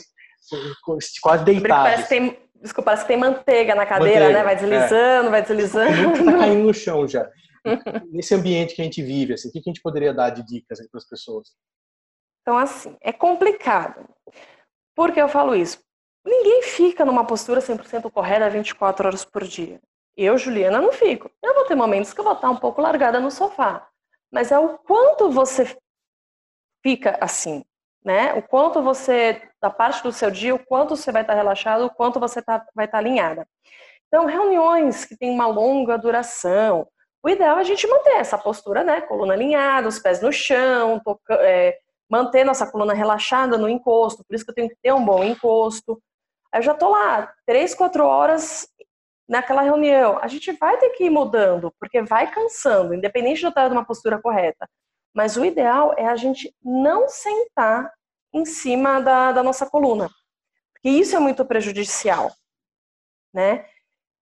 quase 1.23 1.44
deitado. 1.44 1.68
Parece 1.68 2.03
que 2.03 2.09
tem, 2.09 2.38
desculpa, 2.61 2.90
parece 2.90 3.05
que 3.05 3.09
tem 3.09 3.16
manteiga 3.16 3.75
na 3.75 3.87
cadeira, 3.87 4.21
manteiga, 4.21 4.38
né? 4.38 4.44
Vai 4.44 4.57
deslizando, 4.57 5.29
é. 5.29 5.31
vai 5.31 5.42
deslizando. 5.42 6.12
Está 6.12 6.33
caindo 6.38 6.66
no 6.66 6.75
chão 6.75 7.09
já. 7.09 7.29
Nesse 8.12 8.35
ambiente 8.35 8.75
que 8.75 8.83
a 8.83 8.85
gente 8.85 9.03
vive, 9.03 9.35
assim, 9.35 9.49
o 9.49 9.53
que 9.53 9.59
a 9.59 9.62
gente 9.62 9.83
poderia 9.83 10.12
dar 10.12 10.31
de 10.31 10.44
dicas 10.44 10.79
para 10.90 10.99
as 10.99 11.09
pessoas? 11.09 11.49
Então, 12.42 12.57
assim, 12.59 12.97
é 13.01 13.12
complicado. 13.12 14.09
Por 14.94 15.12
que 15.12 15.21
eu 15.21 15.29
falo 15.29 15.55
isso? 15.55 15.79
Ninguém 16.25 16.62
fica 16.62 17.05
numa 17.05 17.27
postura 17.27 17.61
100% 17.61 18.11
correta 18.11 18.51
24 18.51 19.07
horas 19.07 19.25
por 19.25 19.44
dia. 19.44 19.81
Eu, 20.20 20.37
Juliana, 20.37 20.81
não 20.81 20.90
fico. 20.90 21.31
Eu 21.40 21.54
vou 21.54 21.64
ter 21.64 21.76
momentos 21.76 22.12
que 22.12 22.18
eu 22.18 22.24
vou 22.24 22.33
estar 22.33 22.50
um 22.50 22.57
pouco 22.57 22.81
largada 22.81 23.20
no 23.20 23.31
sofá. 23.31 23.88
Mas 24.33 24.50
é 24.50 24.59
o 24.59 24.76
quanto 24.78 25.31
você 25.31 25.78
fica 26.83 27.16
assim, 27.20 27.64
né? 28.04 28.35
O 28.35 28.42
quanto 28.42 28.83
você, 28.83 29.40
da 29.62 29.70
parte 29.70 30.02
do 30.02 30.11
seu 30.11 30.28
dia, 30.28 30.52
o 30.52 30.59
quanto 30.59 30.96
você 30.96 31.12
vai 31.12 31.22
estar 31.22 31.35
relaxado, 31.35 31.87
o 31.87 31.90
quanto 31.90 32.18
você 32.18 32.42
tá, 32.42 32.66
vai 32.74 32.87
estar 32.87 32.98
alinhada. 32.98 33.46
Então, 34.09 34.26
reuniões 34.26 35.04
que 35.04 35.16
têm 35.16 35.31
uma 35.31 35.46
longa 35.46 35.96
duração, 35.96 36.88
o 37.22 37.28
ideal 37.28 37.59
é 37.59 37.61
a 37.61 37.64
gente 37.64 37.87
manter 37.87 38.16
essa 38.16 38.37
postura, 38.37 38.83
né? 38.83 39.02
Coluna 39.02 39.35
alinhada, 39.35 39.87
os 39.87 40.00
pés 40.00 40.20
no 40.20 40.33
chão, 40.33 40.98
toca, 40.98 41.35
é, 41.35 41.78
manter 42.11 42.42
nossa 42.42 42.68
coluna 42.68 42.92
relaxada 42.92 43.57
no 43.57 43.68
encosto, 43.68 44.24
por 44.24 44.35
isso 44.35 44.44
que 44.44 44.50
eu 44.50 44.54
tenho 44.57 44.68
que 44.68 44.76
ter 44.83 44.92
um 44.92 45.04
bom 45.04 45.22
encosto. 45.22 46.02
Eu 46.52 46.62
já 46.62 46.74
tô 46.74 46.88
lá, 46.88 47.33
três, 47.46 47.72
quatro 47.72 48.04
horas 48.04 48.66
naquela 49.29 49.62
reunião. 49.62 50.19
A 50.23 50.27
gente 50.27 50.53
vai 50.53 50.77
ter 50.79 50.91
que 50.91 51.05
ir 51.05 51.11
mudando, 51.11 51.73
porque 51.79 52.03
vai 52.03 52.31
cansando, 52.31 52.95
independente 52.95 53.41
de 53.41 53.47
eu 53.47 53.51
estar 53.51 53.69
numa 53.69 53.85
postura 53.85 54.21
correta. 54.21 54.69
Mas 55.14 55.37
o 55.37 55.45
ideal 55.45 55.95
é 55.97 56.07
a 56.07 56.17
gente 56.17 56.55
não 56.64 57.09
sentar 57.09 57.93
em 58.33 58.45
cima 58.45 59.01
da, 59.01 59.33
da 59.33 59.43
nossa 59.43 59.69
coluna, 59.69 60.09
porque 60.73 60.88
isso 60.88 61.17
é 61.17 61.19
muito 61.19 61.45
prejudicial, 61.45 62.31
né? 63.35 63.67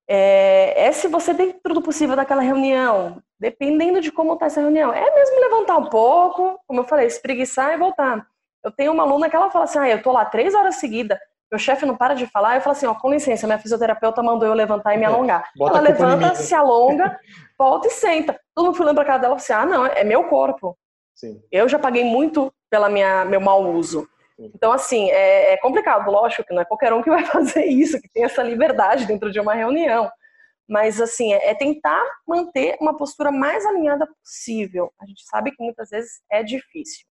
É, 0.09 0.87
é, 0.87 0.91
se 0.93 1.07
você 1.07 1.33
dentro 1.33 1.73
do 1.73 1.81
possível 1.81 2.15
daquela 2.15 2.41
reunião, 2.41 3.21
dependendo 3.39 4.01
de 4.01 4.11
como 4.11 4.33
está 4.33 4.45
essa 4.45 4.61
reunião. 4.61 4.93
É 4.93 5.13
mesmo 5.13 5.39
levantar 5.39 5.77
um 5.77 5.89
pouco, 5.89 6.59
como 6.65 6.79
eu 6.79 6.85
falei, 6.85 7.07
espreguiçar 7.07 7.73
e 7.73 7.77
voltar. 7.77 8.25
Eu 8.63 8.71
tenho 8.71 8.91
uma 8.91 9.03
aluna 9.03 9.29
que 9.29 9.35
ela 9.35 9.51
fala 9.51 9.65
assim, 9.65 9.79
ah, 9.79 9.89
eu 9.89 10.01
tô 10.01 10.11
lá 10.11 10.25
três 10.25 10.53
horas 10.53 10.75
seguidas, 10.75 11.19
meu 11.51 11.59
chefe 11.59 11.85
não 11.85 11.95
para 11.95 12.13
de 12.13 12.27
falar, 12.27 12.55
eu 12.55 12.61
falo 12.61 12.75
assim, 12.75 12.85
ó, 12.85 12.93
com 12.93 13.09
licença, 13.09 13.47
minha 13.47 13.59
fisioterapeuta 13.59 14.21
mandou 14.21 14.47
eu 14.47 14.53
levantar 14.53 14.93
e 14.93 14.97
me 14.97 15.03
é, 15.03 15.07
alongar. 15.07 15.49
Ela 15.59 15.79
levanta, 15.79 16.35
se 16.35 16.53
alonga, 16.53 17.17
volta 17.57 17.87
e 17.87 17.91
senta. 17.91 18.39
Todo 18.53 18.65
mundo 18.65 18.75
foi 18.75 18.85
lembrar 18.85 19.05
casa 19.05 19.19
dela 19.19 19.35
e 19.35 19.37
assim, 19.37 19.53
ah, 19.53 19.65
não, 19.65 19.85
é 19.85 20.03
meu 20.03 20.25
corpo. 20.25 20.77
Sim. 21.15 21.41
Eu 21.51 21.67
já 21.69 21.79
paguei 21.79 22.03
muito 22.03 22.53
pela 22.69 22.89
minha 22.89 23.25
meu 23.25 23.39
mau 23.39 23.71
uso. 23.71 24.07
Então, 24.37 24.71
assim, 24.71 25.09
é, 25.09 25.53
é, 25.53 25.57
complicado, 25.57 26.11
lógico 26.11 26.43
que 26.43 26.53
não 26.53 26.61
é 26.61 26.65
qualquer 26.65 26.93
um 26.93 27.01
que 27.01 27.09
vai 27.09 27.25
fazer 27.25 27.65
isso, 27.65 27.99
que 27.99 28.09
tem 28.09 28.23
essa 28.23 28.43
liberdade 28.43 29.05
dentro 29.05 29.31
de 29.31 29.39
uma 29.39 29.53
reunião. 29.53 30.11
Mas, 30.69 31.01
assim, 31.01 31.33
é, 31.33 31.51
é 31.51 31.55
tentar 31.55 32.03
manter 32.27 32.77
uma 32.79 32.95
postura 32.95 33.31
mais 33.31 33.65
alinhada 33.65 34.05
possível. 34.21 34.91
A 35.01 35.05
gente 35.07 35.23
sabe 35.25 35.51
que 35.51 35.63
muitas 35.63 35.89
vezes 35.89 36.21
é 36.29 36.43
difícil. 36.43 37.05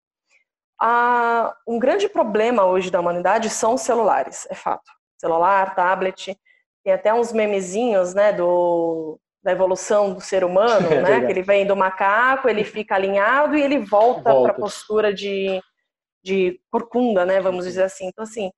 Ah, 0.80 1.54
um 1.66 1.78
grande 1.78 2.08
problema 2.08 2.64
hoje 2.64 2.90
da 2.90 3.00
humanidade 3.00 3.48
são 3.50 3.74
os 3.74 3.80
celulares, 3.80 4.46
é 4.50 4.54
fato. 4.54 4.90
Celular, 5.18 5.74
tablet, 5.74 6.36
tem 6.84 6.92
até 6.92 7.12
uns 7.14 7.32
memezinhos, 7.32 8.14
né, 8.14 8.32
do, 8.32 9.18
da 9.42 9.52
evolução 9.52 10.12
do 10.12 10.20
ser 10.20 10.44
humano, 10.44 10.88
é 10.92 11.02
né, 11.02 11.20
que 11.24 11.32
ele 11.32 11.42
vem 11.42 11.66
do 11.66 11.74
macaco, 11.74 12.48
ele 12.48 12.64
fica 12.64 12.94
alinhado 12.94 13.56
e 13.56 13.62
ele 13.62 13.78
volta, 13.78 14.30
volta. 14.30 14.42
para 14.42 14.52
a 14.52 14.60
postura 14.60 15.14
de 15.14 15.60
de 16.26 16.60
corcunda, 16.72 17.24
né, 17.24 17.40
vamos 17.40 17.64
dizer 17.64 17.84
assim. 17.84 18.08
Então, 18.08 18.24
assim, 18.24 18.50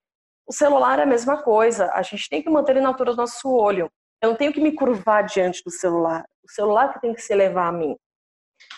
o 0.48 0.52
celular 0.52 0.98
é 0.98 1.02
a 1.02 1.06
mesma 1.06 1.42
coisa, 1.42 1.92
a 1.92 2.00
gente 2.00 2.26
tem 2.30 2.42
que 2.42 2.48
manter 2.48 2.72
ele 2.72 2.80
na 2.80 2.88
altura 2.88 3.10
do 3.10 3.18
nosso 3.18 3.54
olho. 3.54 3.90
Eu 4.22 4.30
não 4.30 4.36
tenho 4.36 4.52
que 4.54 4.60
me 4.60 4.72
curvar 4.72 5.24
diante 5.24 5.62
do 5.62 5.70
celular. 5.70 6.24
O 6.42 6.50
celular 6.50 6.94
que 6.94 7.00
tem 7.00 7.12
que 7.12 7.20
se 7.20 7.34
levar 7.34 7.68
a 7.68 7.72
mim. 7.72 7.94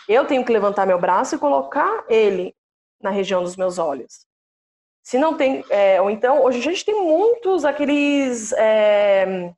Eu 0.08 0.26
tenho 0.26 0.44
que 0.44 0.52
levantar 0.52 0.86
meu 0.86 0.98
braço 0.98 1.36
e 1.36 1.38
colocar 1.38 2.04
ele 2.08 2.52
na 3.02 3.10
região 3.10 3.42
dos 3.42 3.56
meus 3.56 3.78
olhos. 3.78 4.26
Se 5.02 5.18
não 5.18 5.36
tem, 5.36 5.64
é, 5.70 6.00
ou 6.00 6.10
então, 6.10 6.44
hoje 6.44 6.58
a 6.58 6.62
gente 6.62 6.84
tem 6.84 6.94
muitos 6.94 7.64
aqueles. 7.64 8.52
É... 8.52 9.52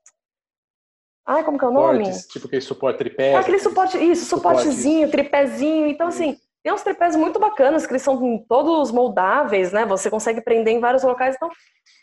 Ai, 1.27 1.45
como 1.45 1.59
que 1.59 1.65
é 1.65 1.69
o 1.69 1.73
nome? 1.73 2.05
Suportes, 2.07 2.27
tipo 2.27 2.47
aquele 2.47 2.63
suporte 2.63 2.99
tripé. 2.99 3.35
Ah, 3.35 3.41
aquele 3.41 3.59
suporte, 3.59 3.99
isso, 3.99 4.25
suportezinho, 4.25 5.07
suporte. 5.07 5.11
tripézinho. 5.11 5.87
Então, 5.87 6.09
assim, 6.09 6.37
tem 6.63 6.73
uns 6.73 6.83
tripés 6.83 7.17
muito 7.17 7.39
bacanas, 7.39 7.85
que 7.85 7.93
eles 7.93 8.03
são 8.03 8.45
todos 8.49 8.91
moldáveis, 8.93 9.73
né? 9.73 9.85
Você 9.87 10.09
consegue 10.09 10.41
prender 10.41 10.75
em 10.75 10.81
vários 10.81 11.03
locais. 11.03 11.35
Então, 11.35 11.51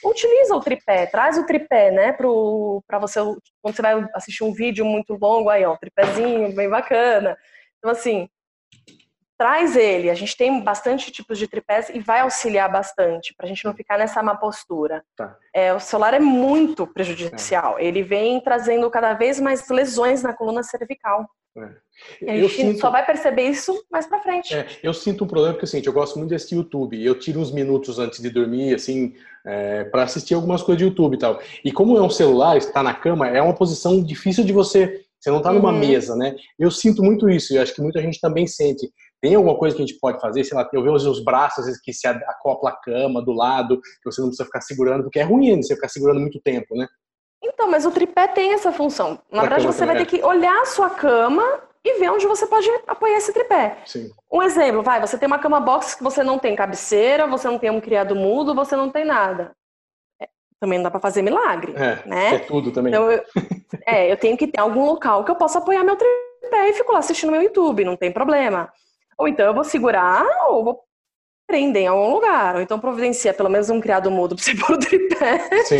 utiliza 0.03 0.55
o 0.55 0.61
tripé, 0.61 1.05
traz 1.05 1.37
o 1.37 1.45
tripé, 1.45 1.91
né? 1.91 2.11
Para 2.11 2.99
você, 2.99 3.19
quando 3.61 3.75
você 3.75 3.81
vai 3.81 4.05
assistir 4.13 4.43
um 4.43 4.53
vídeo 4.53 4.85
muito 4.85 5.17
longo, 5.19 5.49
aí, 5.49 5.65
ó, 5.65 5.75
tripézinho 5.77 6.53
bem 6.53 6.69
bacana. 6.69 7.37
Então, 7.77 7.91
assim, 7.91 8.29
traz 9.39 9.77
ele. 9.77 10.09
A 10.09 10.13
gente 10.13 10.35
tem 10.35 10.61
bastante 10.61 11.09
tipos 11.13 11.39
de 11.39 11.47
tripés 11.47 11.87
e 11.89 12.01
vai 12.01 12.19
auxiliar 12.19 12.69
bastante 12.69 13.33
para 13.37 13.45
a 13.45 13.49
gente 13.49 13.63
não 13.63 13.73
ficar 13.73 13.97
nessa 13.97 14.21
má 14.21 14.35
postura. 14.35 15.01
Tá. 15.15 15.33
É, 15.55 15.73
o 15.73 15.79
celular 15.79 16.13
é 16.13 16.19
muito 16.19 16.85
prejudicial. 16.85 17.79
É. 17.79 17.85
Ele 17.85 18.03
vem 18.03 18.41
trazendo 18.41 18.89
cada 18.91 19.13
vez 19.13 19.39
mais 19.39 19.65
lesões 19.69 20.21
na 20.21 20.33
coluna 20.33 20.61
cervical. 20.61 21.25
É. 21.57 21.69
E 22.21 22.29
a 22.29 22.35
gente 22.35 22.53
sinto... 22.53 22.79
só 22.81 22.89
vai 22.89 23.05
perceber 23.05 23.43
isso 23.43 23.73
mais 23.89 24.05
pra 24.05 24.19
frente. 24.19 24.53
É, 24.53 24.67
eu 24.83 24.93
sinto 24.93 25.23
um 25.23 25.27
problema 25.27 25.53
porque 25.53 25.65
assim, 25.65 25.81
eu 25.85 25.93
gosto 25.93 26.17
muito 26.17 26.29
de 26.29 26.35
assistir 26.35 26.55
YouTube. 26.55 27.01
Eu 27.01 27.17
tiro 27.17 27.39
uns 27.39 27.51
minutos 27.51 27.97
antes 27.97 28.21
de 28.21 28.29
dormir, 28.29 28.75
assim, 28.75 29.13
é, 29.47 29.85
para 29.85 30.03
assistir 30.03 30.33
algumas 30.33 30.61
coisas 30.61 30.79
de 30.79 30.83
YouTube 30.83 31.13
e 31.13 31.17
tal. 31.17 31.41
E 31.63 31.71
como 31.71 31.97
é 31.97 32.01
um 32.01 32.09
celular, 32.09 32.57
está 32.57 32.83
na 32.83 32.93
cama, 32.93 33.29
é 33.29 33.41
uma 33.41 33.55
posição 33.55 34.03
difícil 34.03 34.43
de 34.43 34.51
você. 34.51 35.05
Você 35.17 35.29
não 35.29 35.39
está 35.39 35.51
numa 35.51 35.71
uhum. 35.71 35.79
mesa, 35.79 36.15
né? 36.15 36.35
Eu 36.57 36.71
sinto 36.71 37.03
muito 37.03 37.29
isso, 37.29 37.53
e 37.53 37.57
acho 37.57 37.75
que 37.75 37.81
muita 37.81 38.01
gente 38.01 38.21
também 38.21 38.47
sente. 38.47 38.89
Tem 39.21 39.35
alguma 39.35 39.57
coisa 39.57 39.75
que 39.75 39.81
a 39.81 39.85
gente 39.85 39.99
pode 39.99 40.19
fazer? 40.21 40.43
Sei 40.43 40.57
lá, 40.57 40.67
eu 40.71 40.81
vejo 40.81 41.11
os 41.11 41.23
braços, 41.23 41.59
às 41.59 41.65
vezes, 41.65 41.81
que 41.81 41.91
se 41.91 42.07
acopla 42.07 42.69
a 42.69 42.75
cama 42.75 43.21
do 43.21 43.33
lado, 43.33 43.81
que 43.81 44.05
você 44.11 44.21
não 44.21 44.29
precisa 44.29 44.45
ficar 44.45 44.61
segurando, 44.61 45.03
porque 45.03 45.19
é 45.19 45.23
ruim 45.23 45.55
né? 45.55 45.61
você 45.61 45.75
ficar 45.75 45.89
segurando 45.89 46.21
muito 46.21 46.39
tempo, 46.41 46.75
né? 46.75 46.87
Então, 47.43 47.69
mas 47.69 47.85
o 47.85 47.91
tripé 47.91 48.27
tem 48.27 48.53
essa 48.53 48.71
função. 48.71 49.19
Na 49.31 49.41
verdade, 49.41 49.65
você 49.65 49.85
vai 49.85 49.97
ter 49.97 50.05
que 50.05 50.23
olhar 50.23 50.61
a 50.61 50.65
sua 50.65 50.89
cama 50.89 51.43
e 51.83 51.99
ver 51.99 52.09
onde 52.09 52.27
você 52.27 52.45
pode 52.45 52.69
apoiar 52.87 53.17
esse 53.17 53.33
tripé. 53.33 53.77
Sim. 53.85 54.09
Um 54.31 54.41
exemplo, 54.41 54.83
vai, 54.83 54.99
você 54.99 55.17
tem 55.17 55.27
uma 55.27 55.39
cama 55.39 55.59
box 55.59 55.95
que 55.95 56.03
você 56.03 56.23
não 56.23 56.37
tem 56.37 56.55
cabeceira, 56.55 57.27
você 57.27 57.47
não 57.47 57.57
tem 57.57 57.69
um 57.69 57.79
criado 57.79 58.15
mudo, 58.15 58.53
você 58.53 58.75
não 58.75 58.89
tem 58.89 59.05
nada. 59.05 59.51
É, 60.21 60.27
também 60.59 60.79
não 60.79 60.83
dá 60.83 60.91
para 60.91 60.99
fazer 60.99 61.21
milagre, 61.21 61.73
é, 61.75 62.05
né? 62.05 62.35
É 62.35 62.39
tudo 62.39 62.71
também. 62.71 62.91
Então, 62.91 63.09
eu, 63.09 63.23
é, 63.85 64.11
eu 64.11 64.17
tenho 64.17 64.37
que 64.37 64.47
ter 64.47 64.59
algum 64.59 64.85
local 64.85 65.23
que 65.23 65.31
eu 65.31 65.35
possa 65.35 65.59
apoiar 65.59 65.83
meu 65.83 65.95
tripé 65.95 66.69
e 66.69 66.73
fico 66.73 66.91
lá 66.91 66.99
assistindo 66.99 67.31
meu 67.31 67.41
YouTube, 67.41 67.85
não 67.85 67.95
tem 67.95 68.11
problema. 68.11 68.71
Ou 69.19 69.27
então 69.27 69.45
eu 69.45 69.53
vou 69.53 69.63
segurar 69.63 70.25
ou 70.47 70.63
vou 70.63 70.83
prender 71.45 71.83
em 71.83 71.87
algum 71.87 72.13
lugar. 72.13 72.55
Ou 72.55 72.61
então 72.61 72.79
providencia 72.79 73.33
pelo 73.33 73.49
menos 73.49 73.69
um 73.69 73.81
criado 73.81 74.09
mudo 74.09 74.35
para 74.35 74.43
você 74.43 74.55
pôr 74.57 74.75
o 74.75 74.79
tripé. 74.79 75.63
Sim. 75.65 75.77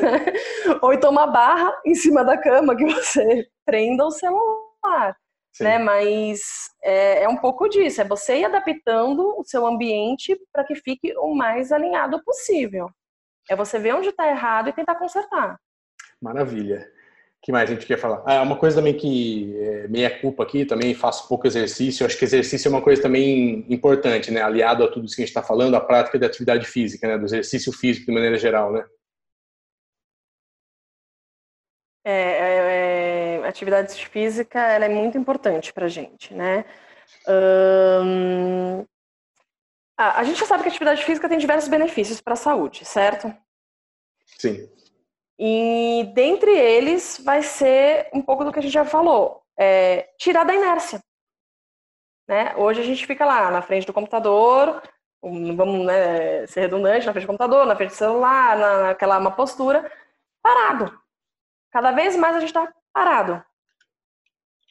Né? 0.00 0.78
ou 0.82 0.92
então 0.92 1.10
uma 1.10 1.26
barra 1.26 1.72
em 1.84 1.94
cima 1.94 2.24
da 2.24 2.36
cama 2.36 2.74
que 2.74 2.84
você 2.86 3.46
prenda 3.64 4.04
o 4.04 4.10
celular 4.10 5.14
né? 5.60 5.78
Mas 5.78 6.40
é, 6.82 7.22
é, 7.22 7.28
um 7.28 7.36
pouco 7.36 7.68
disso, 7.68 8.00
é 8.00 8.04
você 8.04 8.40
ir 8.40 8.44
adaptando 8.44 9.38
o 9.38 9.44
seu 9.44 9.66
ambiente 9.66 10.36
para 10.52 10.64
que 10.64 10.74
fique 10.74 11.16
o 11.18 11.34
mais 11.34 11.70
alinhado 11.70 12.22
possível. 12.24 12.90
É 13.48 13.54
você 13.54 13.78
ver 13.78 13.94
onde 13.94 14.08
está 14.08 14.28
errado 14.28 14.68
e 14.68 14.72
tentar 14.72 14.96
consertar. 14.96 15.58
Maravilha. 16.20 16.90
O 17.44 17.46
que 17.46 17.52
mais 17.52 17.68
a 17.68 17.74
gente 17.74 17.84
quer 17.84 17.98
falar? 17.98 18.22
Ah, 18.24 18.40
uma 18.40 18.56
coisa 18.56 18.76
também 18.76 18.96
que 18.96 19.54
é 19.60 19.86
meia 19.88 20.18
culpa 20.18 20.42
aqui, 20.42 20.64
também 20.64 20.94
faço 20.94 21.28
pouco 21.28 21.46
exercício. 21.46 22.06
Acho 22.06 22.16
que 22.16 22.24
exercício 22.24 22.68
é 22.68 22.70
uma 22.70 22.80
coisa 22.80 23.02
também 23.02 23.66
importante, 23.68 24.30
né? 24.30 24.40
Aliado 24.40 24.82
a 24.82 24.90
tudo 24.90 25.04
isso 25.04 25.14
que 25.14 25.20
a 25.20 25.26
gente 25.26 25.28
está 25.36 25.42
falando, 25.42 25.74
a 25.74 25.80
prática 25.80 26.18
de 26.18 26.24
atividade 26.24 26.66
física, 26.66 27.06
né? 27.06 27.18
Do 27.18 27.26
exercício 27.26 27.70
físico 27.70 28.06
de 28.06 28.12
maneira 28.12 28.38
geral, 28.38 28.72
né? 28.72 28.86
É, 32.02 32.12
é, 32.12 33.40
é, 33.42 33.46
atividade 33.46 33.94
física 34.06 34.58
ela 34.60 34.86
é 34.86 34.88
muito 34.88 35.18
importante 35.18 35.70
para 35.70 35.84
a 35.84 35.88
gente, 35.88 36.32
né? 36.32 36.64
Hum, 37.28 38.86
a, 39.98 40.20
a 40.20 40.24
gente 40.24 40.40
já 40.40 40.46
sabe 40.46 40.62
que 40.62 40.70
a 40.70 40.72
atividade 40.72 41.04
física 41.04 41.28
tem 41.28 41.36
diversos 41.36 41.68
benefícios 41.68 42.22
para 42.22 42.32
a 42.32 42.36
saúde, 42.36 42.86
certo? 42.86 43.30
Sim. 44.38 44.66
E 45.46 46.04
dentre 46.14 46.50
eles 46.50 47.20
vai 47.22 47.42
ser 47.42 48.08
um 48.14 48.22
pouco 48.22 48.46
do 48.46 48.50
que 48.50 48.60
a 48.60 48.62
gente 48.62 48.72
já 48.72 48.82
falou, 48.82 49.42
é, 49.58 50.08
tirar 50.16 50.42
da 50.42 50.54
inércia. 50.54 51.02
Né? 52.26 52.56
Hoje 52.56 52.80
a 52.80 52.82
gente 52.82 53.06
fica 53.06 53.26
lá 53.26 53.50
na 53.50 53.60
frente 53.60 53.86
do 53.86 53.92
computador, 53.92 54.82
vamos 55.22 55.84
né, 55.84 56.46
ser 56.46 56.60
redundante, 56.60 57.04
na 57.04 57.12
frente 57.12 57.26
do 57.26 57.26
computador, 57.26 57.66
na 57.66 57.76
frente 57.76 57.90
do 57.90 57.94
celular, 57.94 58.56
na, 58.56 58.82
naquela 58.84 59.18
uma 59.18 59.32
postura, 59.32 59.92
parado. 60.42 60.98
Cada 61.70 61.92
vez 61.92 62.16
mais 62.16 62.36
a 62.36 62.40
gente 62.40 62.48
está 62.48 62.72
parado. 62.90 63.44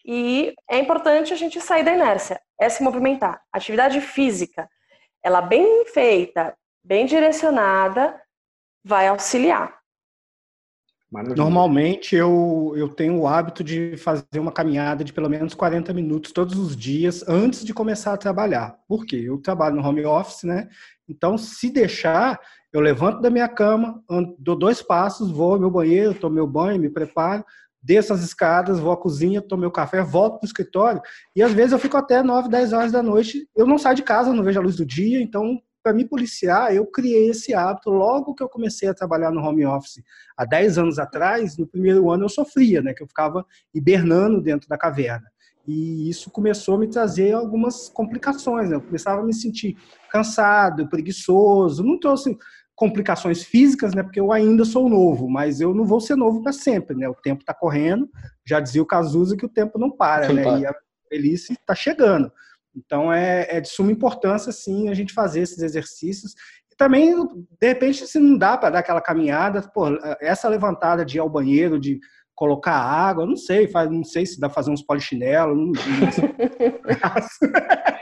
E 0.03 0.55
é 0.67 0.79
importante 0.79 1.33
a 1.33 1.37
gente 1.37 1.61
sair 1.61 1.83
da 1.83 1.93
inércia, 1.93 2.41
é 2.59 2.67
se 2.67 2.81
movimentar. 2.81 3.43
Atividade 3.51 4.01
física, 4.01 4.67
ela 5.21 5.39
bem 5.39 5.85
feita, 5.85 6.57
bem 6.83 7.05
direcionada, 7.05 8.19
vai 8.83 9.07
auxiliar. 9.07 9.82
Normalmente 11.35 12.15
eu, 12.15 12.73
eu 12.75 12.89
tenho 12.89 13.19
o 13.19 13.27
hábito 13.27 13.63
de 13.63 13.95
fazer 13.97 14.39
uma 14.39 14.51
caminhada 14.51 15.03
de 15.03 15.13
pelo 15.13 15.29
menos 15.29 15.53
40 15.53 15.93
minutos 15.93 16.31
todos 16.31 16.57
os 16.57 16.75
dias 16.75 17.23
antes 17.27 17.63
de 17.63 17.73
começar 17.73 18.13
a 18.13 18.17
trabalhar. 18.17 18.75
Por 18.87 19.05
quê? 19.05 19.17
Eu 19.17 19.37
trabalho 19.37 19.75
no 19.75 19.87
home 19.87 20.03
office, 20.05 20.43
né? 20.43 20.67
Então, 21.07 21.37
se 21.37 21.69
deixar, 21.69 22.39
eu 22.71 22.81
levanto 22.81 23.21
da 23.21 23.29
minha 23.29 23.47
cama, 23.47 24.01
ando, 24.09 24.35
dou 24.39 24.55
dois 24.55 24.81
passos, 24.81 25.29
vou 25.29 25.53
ao 25.53 25.59
meu 25.59 25.69
banheiro, 25.69 26.15
tomo 26.15 26.33
meu 26.33 26.47
banho, 26.47 26.81
me 26.81 26.89
preparo, 26.89 27.45
desço 27.81 28.13
as 28.13 28.23
escadas, 28.23 28.79
vou 28.79 28.91
à 28.91 28.97
cozinha, 28.97 29.41
tomo 29.41 29.61
meu 29.61 29.71
café, 29.71 30.01
volto 30.01 30.39
para 30.39 30.45
o 30.45 30.47
escritório 30.47 31.01
e 31.35 31.43
às 31.43 31.51
vezes 31.51 31.73
eu 31.73 31.79
fico 31.79 31.97
até 31.97 32.23
9, 32.23 32.49
10 32.49 32.73
horas 32.73 32.91
da 32.91 33.03
noite. 33.03 33.47
Eu 33.55 33.67
não 33.67 33.77
saio 33.77 33.95
de 33.95 34.03
casa, 34.03 34.33
não 34.33 34.43
vejo 34.43 34.59
a 34.59 34.63
luz 34.63 34.77
do 34.77 34.85
dia, 34.85 35.21
então 35.21 35.61
para 35.83 35.93
me 35.93 36.05
policiar, 36.05 36.73
eu 36.73 36.85
criei 36.85 37.29
esse 37.29 37.53
hábito 37.53 37.89
logo 37.89 38.33
que 38.33 38.41
eu 38.41 38.47
comecei 38.47 38.87
a 38.87 38.93
trabalhar 38.93 39.31
no 39.31 39.41
home 39.41 39.65
office. 39.65 40.01
Há 40.37 40.45
10 40.45 40.77
anos 40.77 40.97
atrás, 40.97 41.57
no 41.57 41.67
primeiro 41.67 42.09
ano 42.09 42.23
eu 42.23 42.29
sofria, 42.29 42.81
né, 42.81 42.93
que 42.93 43.03
eu 43.03 43.07
ficava 43.07 43.45
hibernando 43.73 44.41
dentro 44.41 44.69
da 44.69 44.77
caverna. 44.77 45.27
E 45.67 46.09
isso 46.09 46.29
começou 46.29 46.75
a 46.75 46.79
me 46.79 46.87
trazer 46.87 47.33
algumas 47.33 47.87
complicações, 47.87 48.69
né? 48.69 48.75
Eu 48.75 48.81
começava 48.81 49.21
a 49.21 49.23
me 49.23 49.33
sentir 49.33 49.77
cansado, 50.11 50.89
preguiçoso, 50.89 51.83
não 51.83 51.97
trouxe 51.97 52.37
complicações 52.75 53.43
físicas, 53.43 53.93
né? 53.93 54.03
Porque 54.03 54.19
eu 54.19 54.33
ainda 54.33 54.65
sou 54.65 54.89
novo, 54.89 55.29
mas 55.29 55.61
eu 55.61 55.73
não 55.73 55.85
vou 55.85 56.01
ser 56.01 56.17
novo 56.17 56.41
para 56.41 56.51
sempre, 56.51 56.97
né? 56.97 57.07
O 57.07 57.15
tempo 57.15 57.41
está 57.41 57.53
correndo, 57.53 58.09
já 58.45 58.59
dizia 58.59 58.81
o 58.81 58.85
Cazuza 58.85 59.37
que 59.37 59.45
o 59.45 59.49
tempo 59.49 59.79
não 59.79 59.89
para, 59.89 60.27
não 60.27 60.35
né? 60.35 60.43
Para. 60.43 60.59
E 60.59 60.65
a 60.65 60.75
velhice 61.09 61.53
está 61.53 61.73
chegando. 61.73 62.29
Então, 62.75 63.11
é, 63.11 63.47
é 63.49 63.61
de 63.61 63.69
suma 63.69 63.91
importância, 63.91 64.51
sim, 64.51 64.89
a 64.89 64.93
gente 64.93 65.13
fazer 65.13 65.41
esses 65.41 65.59
exercícios. 65.59 66.33
E 66.71 66.75
também, 66.75 67.15
de 67.61 67.67
repente, 67.67 68.05
se 68.07 68.19
não 68.19 68.37
dá 68.37 68.57
para 68.57 68.71
dar 68.71 68.79
aquela 68.79 69.01
caminhada, 69.01 69.61
pô, 69.73 69.87
essa 70.19 70.49
levantada 70.49 71.05
de 71.05 71.17
ir 71.17 71.19
ao 71.19 71.29
banheiro, 71.29 71.79
de 71.79 71.99
colocar 72.35 72.73
água, 72.73 73.25
não 73.25 73.35
sei, 73.35 73.67
faz, 73.67 73.89
não 73.89 74.03
sei 74.03 74.25
se 74.25 74.39
dá 74.39 74.47
para 74.47 74.55
fazer 74.55 74.71
uns 74.71 74.81
polichinelo. 74.81 75.55
Não, 75.55 75.71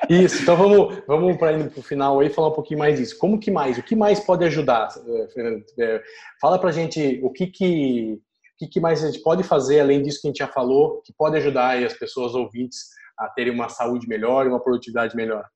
Isso, 0.10 0.42
então 0.42 0.56
vamos, 0.56 1.02
vamos 1.08 1.38
para 1.38 1.58
o 1.78 1.82
final 1.82 2.20
aí 2.20 2.30
falar 2.30 2.50
um 2.50 2.54
pouquinho 2.54 2.80
mais 2.80 2.98
disso. 2.98 3.18
Como 3.18 3.40
que 3.40 3.52
mais? 3.52 3.78
O 3.78 3.84
que 3.84 3.96
mais 3.96 4.20
pode 4.20 4.44
ajudar, 4.46 4.90
eh, 5.08 5.28
Fernando? 5.34 5.64
Eh, 5.80 6.02
fala 6.40 6.60
para 6.60 6.72
gente 6.72 7.20
o 7.24 7.30
que 7.30 7.48
que, 7.48 8.14
o 8.14 8.58
que 8.58 8.68
que 8.68 8.80
mais 8.80 9.04
a 9.04 9.08
gente 9.08 9.22
pode 9.22 9.44
fazer, 9.44 9.80
além 9.80 10.02
disso 10.02 10.20
que 10.22 10.28
a 10.28 10.32
gente 10.32 10.40
já 10.40 10.48
falou, 10.48 11.02
que 11.02 11.14
pode 11.14 11.38
ajudar 11.38 11.82
as 11.84 11.94
pessoas 11.94 12.34
ouvintes 12.34 12.90
a 13.18 13.28
terem 13.30 13.54
uma 13.54 13.70
saúde 13.70 14.08
melhor 14.08 14.46
e 14.46 14.50
uma 14.50 14.60
produtividade 14.60 15.16
melhor? 15.16 15.48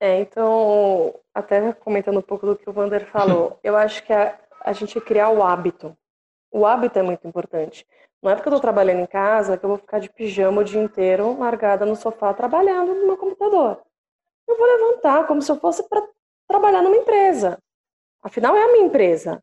É, 0.00 0.20
então, 0.20 1.14
até 1.34 1.72
comentando 1.72 2.18
um 2.18 2.22
pouco 2.22 2.46
do 2.46 2.56
que 2.56 2.68
o 2.68 2.72
Vander 2.72 3.06
falou, 3.10 3.58
eu 3.62 3.76
acho 3.76 4.02
que 4.04 4.12
a, 4.12 4.38
a 4.60 4.72
gente 4.72 5.00
criar 5.00 5.30
o 5.30 5.42
hábito. 5.42 5.96
O 6.50 6.66
hábito 6.66 6.98
é 6.98 7.02
muito 7.02 7.26
importante. 7.26 7.86
Não 8.22 8.30
é 8.30 8.34
porque 8.34 8.48
eu 8.48 8.52
estou 8.52 8.60
trabalhando 8.60 9.00
em 9.00 9.06
casa 9.06 9.58
que 9.58 9.64
eu 9.64 9.68
vou 9.68 9.78
ficar 9.78 9.98
de 9.98 10.08
pijama 10.08 10.62
o 10.62 10.64
dia 10.64 10.82
inteiro, 10.82 11.38
largada 11.38 11.84
no 11.84 11.96
sofá, 11.96 12.32
trabalhando 12.32 12.94
no 12.94 13.06
meu 13.06 13.16
computador. 13.16 13.82
Eu 14.48 14.56
vou 14.56 14.66
levantar 14.66 15.26
como 15.26 15.42
se 15.42 15.50
eu 15.50 15.58
fosse 15.58 15.86
para 15.88 16.02
trabalhar 16.48 16.82
numa 16.82 16.96
empresa. 16.96 17.58
Afinal, 18.22 18.56
é 18.56 18.62
a 18.62 18.72
minha 18.72 18.86
empresa, 18.86 19.42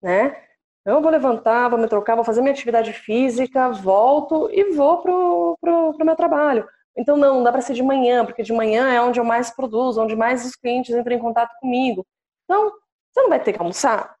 né? 0.00 0.40
Eu 0.84 1.00
vou 1.00 1.10
levantar, 1.10 1.68
vou 1.68 1.78
me 1.78 1.88
trocar, 1.88 2.16
vou 2.16 2.24
fazer 2.24 2.40
minha 2.40 2.52
atividade 2.52 2.92
física, 2.92 3.70
volto 3.70 4.48
e 4.52 4.72
vou 4.72 5.00
pro, 5.00 5.58
pro, 5.60 5.94
pro 5.94 6.06
meu 6.06 6.16
trabalho. 6.16 6.68
Então, 6.96 7.16
não, 7.16 7.42
dá 7.42 7.50
para 7.50 7.62
ser 7.62 7.74
de 7.74 7.82
manhã, 7.82 8.24
porque 8.24 8.42
de 8.42 8.52
manhã 8.52 8.92
é 8.92 9.00
onde 9.00 9.18
eu 9.18 9.24
mais 9.24 9.50
produzo, 9.50 10.02
onde 10.02 10.14
mais 10.14 10.44
os 10.44 10.54
clientes 10.54 10.94
entram 10.94 11.16
em 11.16 11.18
contato 11.18 11.56
comigo. 11.60 12.06
Então, 12.44 12.70
você 13.10 13.22
não 13.22 13.28
vai 13.28 13.42
ter 13.42 13.52
que 13.52 13.58
almoçar? 13.58 14.14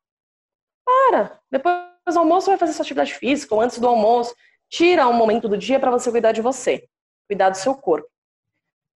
Para! 0.84 1.38
Depois 1.50 1.76
do 2.08 2.18
almoço, 2.18 2.46
vai 2.46 2.58
fazer 2.58 2.72
sua 2.72 2.82
atividade 2.82 3.14
física, 3.14 3.54
ou 3.54 3.60
antes 3.60 3.78
do 3.78 3.86
almoço. 3.86 4.34
Tira 4.70 5.06
um 5.06 5.12
momento 5.12 5.48
do 5.48 5.58
dia 5.58 5.78
para 5.78 5.90
você 5.90 6.10
cuidar 6.10 6.32
de 6.32 6.40
você, 6.40 6.88
cuidar 7.28 7.50
do 7.50 7.56
seu 7.56 7.74
corpo. 7.74 8.08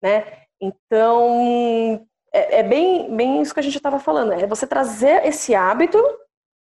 Né? 0.00 0.44
Então, 0.60 2.06
é, 2.32 2.60
é 2.60 2.62
bem, 2.62 3.14
bem 3.14 3.42
isso 3.42 3.52
que 3.52 3.60
a 3.60 3.62
gente 3.62 3.76
estava 3.76 3.98
falando. 3.98 4.32
É 4.32 4.46
você 4.46 4.66
trazer 4.66 5.24
esse 5.26 5.54
hábito, 5.54 5.98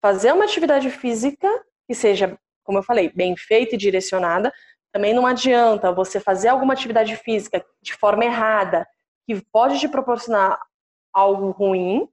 fazer 0.01 0.33
uma 0.33 0.45
atividade 0.45 0.91
física 0.91 1.49
que 1.87 1.95
seja, 1.95 2.39
como 2.65 2.79
eu 2.79 2.83
falei, 2.83 3.11
bem 3.11 3.37
feita 3.37 3.75
e 3.75 3.79
direcionada, 3.79 4.53
também 4.93 5.15
não 5.15 5.27
adianta 5.27 5.91
você 5.91 6.21
fazer 6.21 6.49
alguma 6.49 6.75
atividade 6.75 7.17
física 7.17 7.65
de 7.81 7.95
forma 7.95 8.25
errada, 8.25 8.87
que 9.27 9.41
pode 9.51 9.81
te 9.81 9.89
proporcionar 9.89 10.61
algo 11.13 11.51
ruim, 11.51 12.07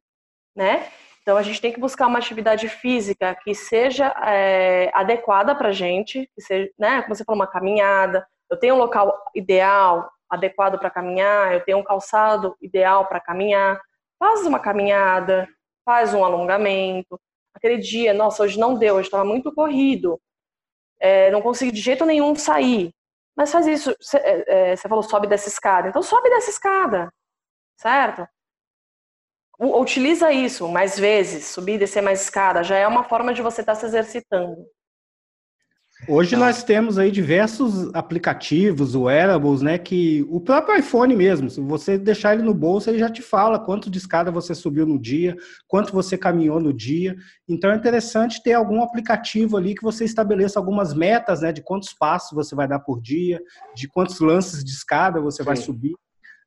né? 0.56 0.88
Então 1.22 1.36
a 1.36 1.44
gente 1.44 1.62
tem 1.62 1.74
que 1.74 1.80
buscar 1.80 2.08
uma 2.08 2.18
atividade 2.18 2.70
física 2.70 3.36
que 3.44 3.54
seja 3.54 4.08
é, 4.26 4.90
adequada 4.94 5.54
para 5.54 5.74
gente, 5.74 6.30
que 6.34 6.42
seja, 6.42 6.72
né? 6.80 7.02
Como 7.02 7.14
você 7.14 7.24
falou, 7.26 7.40
uma 7.40 7.48
caminhada. 7.48 8.26
Eu 8.50 8.58
tenho 8.58 8.76
um 8.76 8.80
local 8.80 9.14
ideal, 9.36 10.10
adequado 10.30 10.80
para 10.80 10.90
caminhar. 10.90 11.54
Eu 11.54 11.64
tenho 11.64 11.78
um 11.78 11.84
calçado 11.84 12.56
ideal 12.62 13.08
para 13.08 13.20
caminhar. 13.20 13.80
Faz 14.18 14.46
uma 14.46 14.60
caminhada, 14.60 15.48
faz 15.86 16.14
um 16.14 16.24
alongamento. 16.24 17.20
Aquele 17.54 17.78
dia, 17.78 18.14
nossa, 18.14 18.44
hoje 18.44 18.58
não 18.58 18.76
deu, 18.76 18.96
hoje 18.96 19.08
estava 19.08 19.26
muito 19.26 19.54
corrido 19.54 20.20
é, 21.00 21.32
não 21.32 21.42
consegui 21.42 21.72
de 21.72 21.82
jeito 21.82 22.06
nenhum 22.06 22.36
sair. 22.36 22.92
Mas 23.36 23.52
faz 23.52 23.68
isso, 23.68 23.96
você 24.00 24.18
é, 24.18 24.72
é 24.74 24.76
falou 24.78 25.04
sobe 25.04 25.28
dessa 25.28 25.48
escada, 25.48 25.88
então 25.88 26.02
sobe 26.02 26.30
dessa 26.30 26.50
escada, 26.50 27.12
certo? 27.78 28.28
Utiliza 29.60 30.32
isso 30.32 30.68
mais 30.70 30.98
vezes, 30.98 31.46
subir 31.46 31.74
e 31.74 31.78
descer 31.80 32.02
mais 32.02 32.22
escada, 32.22 32.64
já 32.64 32.78
é 32.78 32.88
uma 32.88 33.04
forma 33.04 33.34
de 33.34 33.42
você 33.42 33.62
estar 33.62 33.74
tá 33.74 33.80
se 33.80 33.86
exercitando. 33.86 34.66
Hoje 36.12 36.36
Não. 36.36 36.46
nós 36.46 36.64
temos 36.64 36.98
aí 36.98 37.12
diversos 37.12 37.94
aplicativos, 37.94 38.96
wearables, 38.96 39.62
né, 39.62 39.78
que 39.78 40.26
o 40.28 40.42
próprio 40.42 40.76
iPhone 40.76 41.16
mesmo, 41.16 41.52
se 41.52 41.62
você 41.62 42.00
deixar 42.00 42.34
ele 42.34 42.42
no 42.42 42.52
bolso, 42.52 42.90
ele 42.90 42.98
já 42.98 43.12
te 43.12 43.22
fala 43.22 43.60
quanto 43.60 43.92
de 43.92 44.00
escada 44.00 44.32
você 44.32 44.56
subiu 44.56 44.88
no 44.88 44.98
dia, 44.98 45.38
quanto 45.68 45.94
você 45.94 46.18
caminhou 46.18 46.60
no 46.60 46.74
dia. 46.74 47.16
Então 47.48 47.70
é 47.70 47.76
interessante 47.76 48.42
ter 48.42 48.54
algum 48.54 48.82
aplicativo 48.82 49.56
ali 49.56 49.76
que 49.76 49.84
você 49.84 50.04
estabeleça 50.04 50.58
algumas 50.58 50.96
metas, 50.96 51.42
né, 51.42 51.52
de 51.52 51.62
quantos 51.62 51.94
passos 51.94 52.32
você 52.32 52.56
vai 52.56 52.68
dar 52.68 52.80
por 52.80 53.00
dia, 53.00 53.40
de 53.76 53.88
quantos 53.88 54.20
lances 54.20 54.64
de 54.64 54.72
escada 54.72 55.22
você 55.22 55.44
Sim. 55.44 55.46
vai 55.46 55.58
subir. 55.58 55.94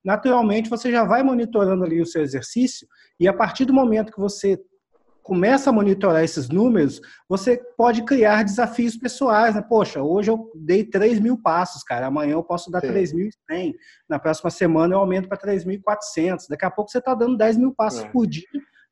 Naturalmente, 0.05 0.69
você 0.69 0.91
já 0.91 1.05
vai 1.05 1.23
monitorando 1.23 1.85
ali 1.85 2.01
o 2.01 2.07
seu 2.07 2.21
exercício 2.21 2.89
e 3.21 3.29
a 3.29 3.33
partir 3.33 3.65
do 3.65 3.73
momento 3.73 4.13
que 4.13 4.19
você 4.19 4.59
começa 5.23 5.71
a 5.71 5.73
monitorar 5.73 6.25
esses 6.25 6.49
números, 6.49 7.01
você 7.29 7.57
pode 7.77 8.03
criar 8.05 8.43
desafios 8.43 8.97
pessoais, 8.97 9.55
né? 9.55 9.63
Poxa, 9.63 10.03
hoje 10.03 10.31
eu 10.31 10.51
dei 10.55 10.85
3 10.85 11.21
mil 11.21 11.41
passos, 11.41 11.83
cara, 11.83 12.07
amanhã 12.07 12.33
eu 12.33 12.43
posso 12.43 12.71
dar 12.71 12.83
3.100, 12.83 13.75
na 14.09 14.19
próxima 14.19 14.51
semana 14.51 14.95
eu 14.95 14.99
aumento 14.99 15.29
para 15.29 15.39
3.400, 15.39 16.47
daqui 16.49 16.65
a 16.65 16.71
pouco 16.71 16.91
você 16.91 16.99
está 16.99 17.15
dando 17.15 17.37
10 17.37 17.57
mil 17.57 17.73
passos 17.73 18.01
é. 18.01 18.09
por 18.09 18.27
dia, 18.27 18.47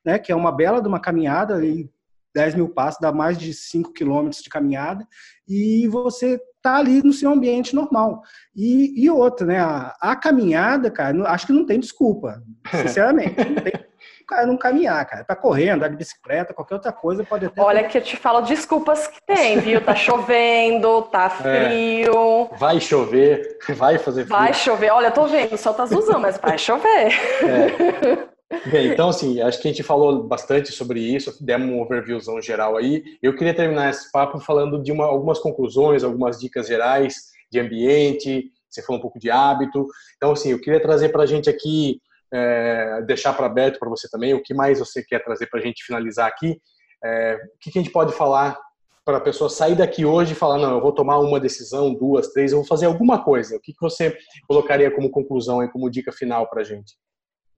né? 0.04 0.18
Que 0.18 0.32
é 0.32 0.36
uma 0.36 0.52
bela 0.52 0.80
de 0.80 0.88
uma 0.88 1.00
caminhada, 1.00 1.64
e 1.64 1.90
10 2.34 2.54
mil 2.54 2.68
passos 2.68 3.00
dá 3.00 3.10
mais 3.10 3.36
de 3.36 3.52
5 3.52 3.92
quilômetros 3.92 4.42
de 4.42 4.48
caminhada, 4.48 5.06
e 5.48 5.88
você 5.88 6.40
tá 6.62 6.76
ali 6.76 7.02
no 7.02 7.12
seu 7.12 7.30
ambiente 7.32 7.74
normal. 7.74 8.22
E, 8.54 9.04
e 9.04 9.10
outra, 9.10 9.46
né? 9.46 9.58
A, 9.58 9.96
a 10.00 10.16
caminhada, 10.16 10.90
cara, 10.90 11.28
acho 11.28 11.46
que 11.46 11.52
não 11.52 11.66
tem 11.66 11.80
desculpa, 11.80 12.40
sinceramente, 12.70 13.36
não 13.36 13.62
tem 13.62 13.89
cara 14.30 14.46
não 14.46 14.56
caminhar, 14.56 15.04
cara. 15.04 15.24
Pra 15.24 15.34
correr, 15.34 15.70
andar 15.70 15.88
de 15.88 15.96
bicicleta, 15.96 16.54
qualquer 16.54 16.74
outra 16.74 16.92
coisa 16.92 17.24
pode 17.24 17.46
até. 17.46 17.60
Olha 17.60 17.84
que 17.84 17.98
eu 17.98 18.02
te 18.02 18.16
falo 18.16 18.40
desculpas 18.42 19.08
que 19.08 19.18
tem, 19.26 19.58
viu? 19.58 19.80
Tá 19.80 19.94
chovendo, 19.96 21.02
tá 21.02 21.26
é. 21.44 21.68
frio. 21.68 22.48
É. 22.52 22.56
Vai 22.56 22.80
chover, 22.80 23.58
vai 23.70 23.98
fazer 23.98 24.24
frio. 24.24 24.38
Vai 24.38 24.54
chover. 24.54 24.90
Olha, 24.90 25.08
eu 25.08 25.12
tô 25.12 25.26
vendo, 25.26 25.56
só 25.56 25.72
tá 25.72 25.84
usando, 25.84 26.20
mas 26.20 26.38
vai 26.38 26.56
chover. 26.56 27.08
É. 27.42 28.68
Bem, 28.68 28.88
então, 28.88 29.08
assim, 29.08 29.40
acho 29.40 29.60
que 29.60 29.68
a 29.68 29.70
gente 29.70 29.82
falou 29.82 30.24
bastante 30.24 30.72
sobre 30.72 31.00
isso, 31.00 31.36
demos 31.40 31.70
um 31.70 31.80
overviewzão 31.80 32.40
geral 32.42 32.76
aí. 32.76 33.04
Eu 33.22 33.34
queria 33.36 33.54
terminar 33.54 33.90
esse 33.90 34.10
papo 34.10 34.40
falando 34.40 34.82
de 34.82 34.90
uma, 34.90 35.04
algumas 35.04 35.38
conclusões, 35.38 36.02
algumas 36.02 36.38
dicas 36.38 36.66
gerais 36.66 37.30
de 37.50 37.60
ambiente, 37.60 38.50
você 38.68 38.82
falou 38.82 38.98
um 38.98 39.02
pouco 39.02 39.18
de 39.18 39.30
hábito. 39.30 39.86
Então, 40.16 40.32
assim, 40.32 40.50
eu 40.50 40.60
queria 40.60 40.80
trazer 40.80 41.10
para 41.10 41.22
a 41.22 41.26
gente 41.26 41.48
aqui, 41.48 42.00
é, 42.32 43.02
deixar 43.02 43.32
para 43.32 43.46
aberto 43.46 43.78
para 43.78 43.88
você 43.88 44.08
também, 44.08 44.34
o 44.34 44.42
que 44.42 44.54
mais 44.54 44.78
você 44.78 45.02
quer 45.02 45.22
trazer 45.22 45.46
para 45.48 45.60
a 45.60 45.62
gente 45.62 45.84
finalizar 45.84 46.28
aqui. 46.28 46.60
É, 47.02 47.34
o 47.34 47.58
que, 47.58 47.70
que 47.70 47.78
a 47.78 47.82
gente 47.82 47.92
pode 47.92 48.12
falar 48.12 48.58
para 49.04 49.16
a 49.16 49.20
pessoa 49.20 49.48
sair 49.48 49.74
daqui 49.74 50.04
hoje 50.04 50.32
e 50.32 50.36
falar, 50.36 50.58
não, 50.58 50.74
eu 50.74 50.80
vou 50.80 50.92
tomar 50.92 51.18
uma 51.18 51.40
decisão, 51.40 51.94
duas, 51.94 52.28
três, 52.28 52.52
eu 52.52 52.58
vou 52.58 52.66
fazer 52.66 52.86
alguma 52.86 53.24
coisa. 53.24 53.56
O 53.56 53.60
que, 53.60 53.72
que 53.72 53.80
você 53.80 54.16
colocaria 54.46 54.90
como 54.90 55.10
conclusão 55.10 55.62
e 55.62 55.70
como 55.70 55.90
dica 55.90 56.12
final 56.12 56.48
para 56.48 56.60
a 56.60 56.64
gente? 56.64 56.94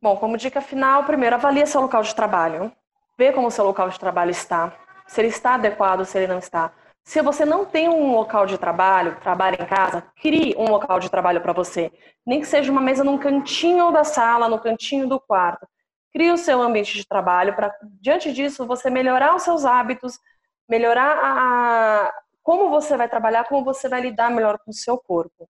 Bom, 0.01 0.17
como 0.17 0.37
dica 0.37 0.61
final, 0.61 1.05
primeiro, 1.05 1.37
avalie 1.37 1.67
seu 1.67 1.81
local 1.81 2.03
de 2.03 2.15
trabalho. 2.15 2.73
Vê 3.19 3.33
como 3.33 3.49
o 3.49 3.51
seu 3.51 3.65
local 3.65 3.89
de 3.89 3.99
trabalho 3.99 4.31
está. 4.31 4.77
Se 5.07 5.21
ele 5.21 5.29
está 5.29 5.55
adequado, 5.55 6.05
se 6.05 6.19
ele 6.19 6.27
não 6.27 6.39
está. 6.39 6.73
Se 7.05 7.21
você 7.21 7.45
não 7.45 7.65
tem 7.65 7.89
um 7.89 8.13
local 8.13 8.47
de 8.47 8.57
trabalho, 8.57 9.19
trabalha 9.21 9.61
em 9.61 9.67
casa, 9.67 10.03
crie 10.21 10.55
um 10.57 10.69
local 10.69 11.01
de 11.01 11.11
trabalho 11.11 11.41
para 11.41 11.53
você. 11.53 11.91
Nem 12.25 12.41
que 12.41 12.47
seja 12.47 12.71
uma 12.71 12.81
mesa 12.81 13.03
num 13.03 13.19
cantinho 13.19 13.91
da 13.91 14.05
sala, 14.05 14.49
no 14.49 14.61
cantinho 14.61 15.09
do 15.09 15.19
quarto. 15.19 15.67
Crie 16.13 16.31
o 16.31 16.39
seu 16.39 16.63
ambiente 16.63 16.95
de 16.95 17.07
trabalho 17.07 17.57
para, 17.57 17.75
diante 18.01 18.33
disso, 18.33 18.67
você 18.67 18.89
melhorar 18.89 19.35
os 19.35 19.43
seus 19.43 19.65
hábitos, 19.65 20.19
melhorar 20.69 21.19
a, 21.23 22.13
como 22.43 22.71
você 22.71 22.97
vai 22.97 23.09
trabalhar, 23.09 23.45
como 23.45 23.65
você 23.65 23.89
vai 23.89 24.01
lidar 24.01 24.31
melhor 24.31 24.59
com 24.59 24.71
o 24.71 24.75
seu 24.75 24.97
corpo. 24.97 25.49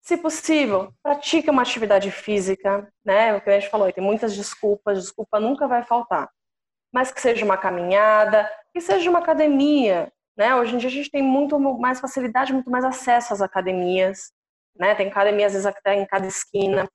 Se 0.00 0.16
possível, 0.16 0.92
pratique 1.00 1.48
uma 1.48 1.62
atividade 1.62 2.10
física, 2.10 2.92
né? 3.04 3.34
O 3.36 3.40
que 3.40 3.50
a 3.50 3.60
gente 3.60 3.70
falou, 3.70 3.92
tem 3.92 4.02
muitas 4.02 4.34
desculpas, 4.34 4.98
desculpa 5.00 5.38
nunca 5.38 5.68
vai 5.68 5.84
faltar. 5.84 6.28
Mas 6.92 7.12
que 7.12 7.20
seja 7.20 7.44
uma 7.44 7.56
caminhada, 7.56 8.50
que 8.72 8.80
seja 8.80 9.08
uma 9.08 9.20
academia, 9.20 10.12
né? 10.36 10.54
Hoje 10.54 10.74
em 10.74 10.78
dia 10.78 10.88
a 10.88 10.92
gente 10.92 11.10
tem 11.10 11.22
muito 11.22 11.58
mais 11.58 12.00
facilidade, 12.00 12.52
muito 12.52 12.70
mais 12.70 12.84
acesso 12.84 13.32
às 13.32 13.40
academias, 13.40 14.32
né? 14.76 14.94
Tem 14.94 15.08
academias 15.08 15.54
às 15.54 15.64
vezes 15.64 15.66
até 15.66 15.94
em 15.94 16.06
cada 16.06 16.26
esquina. 16.26 16.88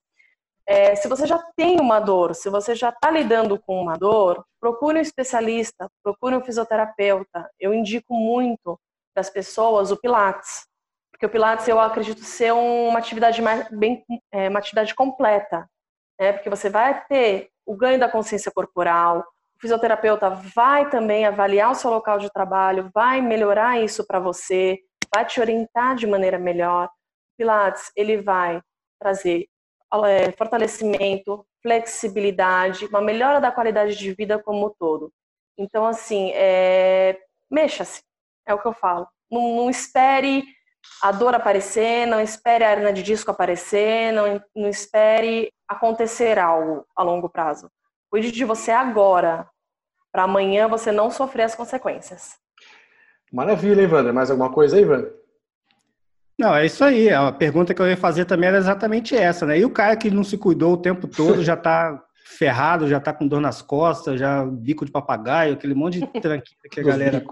É, 0.65 0.95
se 0.95 1.07
você 1.07 1.25
já 1.25 1.41
tem 1.55 1.79
uma 1.79 1.99
dor, 1.99 2.35
se 2.35 2.49
você 2.49 2.75
já 2.75 2.89
está 2.89 3.09
lidando 3.09 3.57
com 3.57 3.81
uma 3.81 3.95
dor, 3.95 4.45
procure 4.59 4.97
um 4.97 5.01
especialista, 5.01 5.89
procure 6.03 6.35
um 6.35 6.43
fisioterapeuta. 6.43 7.49
Eu 7.57 7.73
indico 7.73 8.13
muito 8.13 8.77
para 9.13 9.21
as 9.21 9.29
pessoas 9.29 9.91
o 9.91 9.97
Pilates. 9.97 10.67
Porque 11.09 11.25
o 11.25 11.29
Pilates 11.29 11.67
eu 11.67 11.79
acredito 11.79 12.21
ser 12.23 12.53
uma 12.53 12.99
atividade 12.99 13.41
mais, 13.41 13.67
bem, 13.69 14.03
é, 14.31 14.49
uma 14.49 14.59
atividade 14.59 14.93
completa, 14.93 15.67
né? 16.19 16.33
Porque 16.33 16.49
você 16.49 16.69
vai 16.69 17.05
ter 17.05 17.49
o 17.65 17.75
ganho 17.75 17.99
da 17.99 18.09
consciência 18.09 18.51
corporal, 18.51 19.25
o 19.57 19.59
fisioterapeuta 19.59 20.29
vai 20.29 20.87
também 20.87 21.25
avaliar 21.25 21.71
o 21.71 21.75
seu 21.75 21.89
local 21.89 22.19
de 22.19 22.31
trabalho, 22.31 22.91
vai 22.93 23.21
melhorar 23.21 23.81
isso 23.81 24.05
para 24.05 24.19
você, 24.19 24.77
vai 25.13 25.25
te 25.25 25.41
orientar 25.41 25.95
de 25.95 26.05
maneira 26.05 26.37
melhor. 26.37 26.89
Pilates 27.35 27.91
ele 27.95 28.21
vai 28.21 28.61
trazer 28.99 29.47
é, 30.05 30.31
fortalecimento, 30.33 31.43
flexibilidade, 31.63 32.85
uma 32.85 33.01
melhora 33.01 33.41
da 33.41 33.51
qualidade 33.51 33.97
de 33.97 34.13
vida 34.13 34.37
como 34.37 34.67
um 34.67 34.73
todo. 34.77 35.11
Então, 35.57 35.87
assim, 35.87 36.31
é... 36.35 37.17
mexa-se, 37.49 38.03
é 38.45 38.53
o 38.53 38.61
que 38.61 38.67
eu 38.67 38.73
falo. 38.73 39.07
Não, 39.29 39.55
não 39.55 39.69
espere 39.71 40.43
a 41.01 41.11
dor 41.11 41.33
aparecer, 41.33 42.05
não 42.05 42.21
espere 42.21 42.63
a 42.63 42.71
hernia 42.71 42.93
de 42.93 43.01
disco 43.01 43.31
aparecer, 43.31 44.13
não, 44.13 44.39
não 44.55 44.69
espere 44.69 45.51
acontecer 45.67 46.37
algo 46.37 46.85
a 46.95 47.01
longo 47.01 47.27
prazo. 47.27 47.71
Cuide 48.09 48.31
de 48.31 48.45
você 48.45 48.71
agora, 48.71 49.47
para 50.11 50.23
amanhã 50.23 50.67
você 50.67 50.91
não 50.91 51.11
sofrer 51.11 51.43
as 51.43 51.55
consequências. 51.55 52.35
Maravilha, 53.31 53.81
Ivana. 53.81 54.13
Mais 54.13 54.31
alguma 54.31 54.51
coisa 54.51 54.77
aí, 54.77 54.83
Ivana? 54.83 55.09
Não, 56.39 56.55
é 56.55 56.65
isso 56.65 56.83
aí. 56.83 57.09
A 57.09 57.31
pergunta 57.31 57.73
que 57.73 57.81
eu 57.81 57.87
ia 57.87 57.97
fazer 57.97 58.25
também 58.25 58.47
era 58.47 58.57
exatamente 58.57 59.15
essa, 59.15 59.45
né? 59.45 59.59
E 59.59 59.65
o 59.65 59.69
cara 59.69 59.95
que 59.97 60.09
não 60.09 60.23
se 60.23 60.37
cuidou 60.37 60.73
o 60.73 60.81
tempo 60.81 61.07
todo 61.07 61.43
já 61.43 61.55
está 61.55 62.01
ferrado, 62.37 62.87
já 62.87 62.97
está 62.97 63.11
com 63.11 63.27
dor 63.27 63.41
nas 63.41 63.61
costas, 63.61 64.19
já 64.19 64.45
bico 64.45 64.85
de 64.85 64.91
papagaio, 64.91 65.53
aquele 65.53 65.73
monte 65.73 65.99
de 65.99 66.07
tranquilo 66.21 66.57
que 66.71 66.79
a 66.79 66.83
galera. 66.83 67.23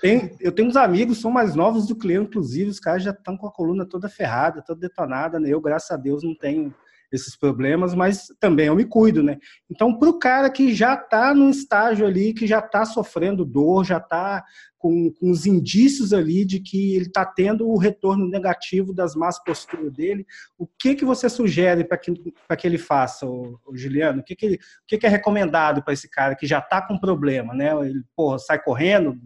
Tem, 0.00 0.36
eu 0.40 0.52
tenho 0.52 0.68
uns 0.68 0.76
amigos, 0.76 1.20
são 1.20 1.30
mais 1.30 1.54
novos 1.54 1.86
do 1.86 1.96
que 1.96 2.10
eu, 2.10 2.22
inclusive, 2.22 2.70
os 2.70 2.80
caras 2.80 3.02
já 3.02 3.12
estão 3.12 3.36
com 3.36 3.46
a 3.46 3.52
coluna 3.52 3.86
toda 3.86 4.08
ferrada, 4.08 4.62
toda 4.62 4.80
detonada, 4.80 5.38
né? 5.38 5.48
Eu, 5.48 5.60
graças 5.60 5.90
a 5.90 5.96
Deus, 5.96 6.22
não 6.22 6.34
tenho 6.34 6.74
esses 7.12 7.36
problemas, 7.36 7.94
mas 7.94 8.26
também 8.40 8.66
eu 8.66 8.74
me 8.74 8.84
cuido, 8.84 9.22
né? 9.22 9.38
Então, 9.70 9.98
para 9.98 10.08
o 10.08 10.18
cara 10.18 10.50
que 10.50 10.74
já 10.74 10.94
está 10.94 11.34
num 11.34 11.50
estágio 11.50 12.06
ali, 12.06 12.32
que 12.32 12.46
já 12.46 12.58
está 12.58 12.84
sofrendo 12.84 13.44
dor, 13.44 13.84
já 13.84 13.98
está 13.98 14.42
com, 14.78 15.12
com, 15.12 15.30
os 15.30 15.46
indícios 15.46 16.12
ali 16.12 16.44
de 16.44 16.58
que 16.58 16.96
ele 16.96 17.06
está 17.06 17.24
tendo 17.24 17.68
o 17.68 17.76
retorno 17.76 18.26
negativo 18.26 18.92
das 18.92 19.14
más 19.14 19.42
posturas 19.44 19.92
dele, 19.92 20.26
o 20.58 20.66
que 20.66 20.94
que 20.94 21.04
você 21.04 21.28
sugere 21.28 21.84
para 21.84 21.98
que, 21.98 22.12
que 22.58 22.66
ele 22.66 22.78
faça, 22.78 23.26
o, 23.26 23.60
o 23.66 23.76
Juliano? 23.76 24.20
O 24.20 24.24
que 24.24 24.34
que, 24.34 24.54
o 24.54 24.58
que 24.88 24.98
que 24.98 25.06
é 25.06 25.08
recomendado 25.08 25.82
para 25.84 25.92
esse 25.92 26.08
cara 26.10 26.34
que 26.34 26.46
já 26.46 26.58
está 26.58 26.80
com 26.80 26.98
problema, 26.98 27.54
né? 27.54 27.72
Ele, 27.86 28.02
porra, 28.16 28.38
sai 28.38 28.60
correndo, 28.60 29.16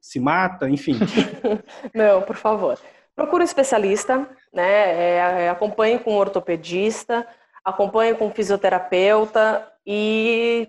se 0.00 0.20
mata, 0.20 0.68
enfim. 0.68 0.98
Não, 1.94 2.22
por 2.22 2.36
favor. 2.36 2.78
Procure 3.16 3.42
um 3.42 3.44
especialista, 3.44 4.28
né? 4.52 4.62
É, 4.62 5.44
é, 5.44 5.48
acompanhe 5.48 5.98
com 5.98 6.12
um 6.12 6.18
ortopedista, 6.18 7.26
acompanhe 7.64 8.14
com 8.14 8.26
um 8.26 8.30
fisioterapeuta 8.30 9.66
e 9.86 10.68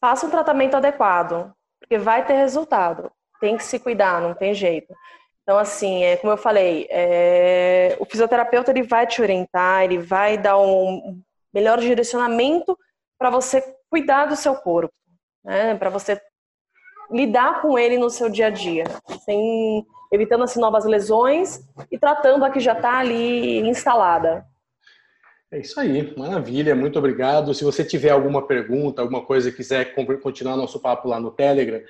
faça 0.00 0.26
um 0.26 0.30
tratamento 0.30 0.76
adequado, 0.76 1.54
porque 1.78 1.96
vai 1.98 2.26
ter 2.26 2.34
resultado. 2.34 3.12
Tem 3.40 3.56
que 3.56 3.62
se 3.62 3.78
cuidar, 3.78 4.20
não 4.20 4.34
tem 4.34 4.52
jeito. 4.52 4.92
Então, 5.42 5.56
assim, 5.56 6.02
é, 6.02 6.16
como 6.16 6.32
eu 6.32 6.36
falei, 6.36 6.88
é, 6.90 7.96
o 8.00 8.04
fisioterapeuta 8.04 8.72
ele 8.72 8.82
vai 8.82 9.06
te 9.06 9.22
orientar, 9.22 9.84
ele 9.84 9.98
vai 9.98 10.36
dar 10.36 10.58
um 10.58 11.22
melhor 11.54 11.78
direcionamento 11.78 12.76
para 13.16 13.30
você 13.30 13.62
cuidar 13.88 14.26
do 14.26 14.34
seu 14.34 14.56
corpo, 14.56 14.92
né? 15.44 15.76
Para 15.76 15.90
você 15.90 16.20
lidar 17.08 17.62
com 17.62 17.78
ele 17.78 17.96
no 17.96 18.10
seu 18.10 18.28
dia 18.28 18.48
a 18.48 18.50
dia, 18.50 18.84
sem 19.24 19.86
evitando 20.12 20.44
assim 20.44 20.60
novas 20.60 20.84
lesões 20.84 21.60
e 21.90 21.98
tratando 21.98 22.44
a 22.44 22.50
que 22.50 22.60
já 22.60 22.72
está 22.72 22.98
ali 22.98 23.58
instalada. 23.68 24.44
É 25.50 25.60
isso 25.60 25.78
aí, 25.78 26.12
maravilha, 26.16 26.74
muito 26.74 26.98
obrigado. 26.98 27.54
Se 27.54 27.64
você 27.64 27.84
tiver 27.84 28.10
alguma 28.10 28.46
pergunta, 28.46 29.00
alguma 29.00 29.24
coisa, 29.24 29.52
quiser 29.52 29.94
continuar 30.20 30.56
nosso 30.56 30.80
papo 30.80 31.08
lá 31.08 31.20
no 31.20 31.30
Telegram, 31.30 31.80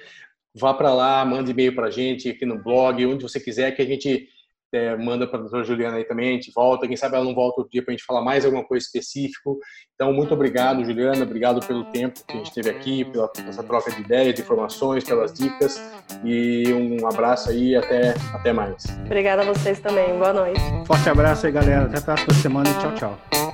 vá 0.54 0.74
para 0.74 0.92
lá, 0.92 1.24
manda 1.24 1.50
e-mail 1.50 1.74
para 1.74 1.86
a 1.86 1.90
gente 1.90 2.28
aqui 2.28 2.44
no 2.44 2.62
blog, 2.62 3.04
onde 3.06 3.22
você 3.22 3.40
quiser, 3.40 3.72
que 3.72 3.80
a 3.80 3.86
gente 3.86 4.28
é, 4.76 4.96
manda 4.96 5.26
para 5.26 5.38
a 5.38 5.42
doutora 5.42 5.64
Juliana 5.64 5.96
aí 5.96 6.04
também, 6.04 6.30
a 6.30 6.32
gente 6.32 6.52
volta, 6.54 6.86
quem 6.86 6.96
sabe 6.96 7.16
ela 7.16 7.24
não 7.24 7.34
volta 7.34 7.60
outro 7.60 7.70
dia 7.70 7.82
para 7.82 7.92
a 7.92 7.96
gente 7.96 8.04
falar 8.04 8.22
mais 8.22 8.44
alguma 8.44 8.64
coisa 8.64 8.84
específico. 8.84 9.58
Então, 9.94 10.12
muito 10.12 10.34
obrigado, 10.34 10.84
Juliana, 10.84 11.24
obrigado 11.24 11.66
pelo 11.66 11.84
tempo 11.86 12.20
que 12.26 12.34
a 12.34 12.36
gente 12.36 12.52
teve 12.52 12.70
aqui, 12.70 13.04
pela 13.04 13.30
essa 13.48 13.62
troca 13.62 13.90
de 13.90 14.00
ideias, 14.00 14.34
de 14.34 14.42
informações, 14.42 15.04
pelas 15.04 15.32
dicas 15.32 15.80
e 16.24 16.72
um 16.72 17.06
abraço 17.06 17.50
aí 17.50 17.74
até, 17.74 18.14
até 18.32 18.52
mais. 18.52 18.84
Obrigada 19.04 19.42
a 19.42 19.44
vocês 19.46 19.80
também, 19.80 20.18
boa 20.18 20.32
noite. 20.32 20.60
Forte 20.86 21.08
abraço 21.08 21.46
aí, 21.46 21.52
galera, 21.52 21.86
até 21.86 21.98
a 21.98 22.14
próxima 22.14 22.34
semana 22.34 22.68
e 22.70 22.74
tchau, 22.74 22.94
tchau. 22.94 23.45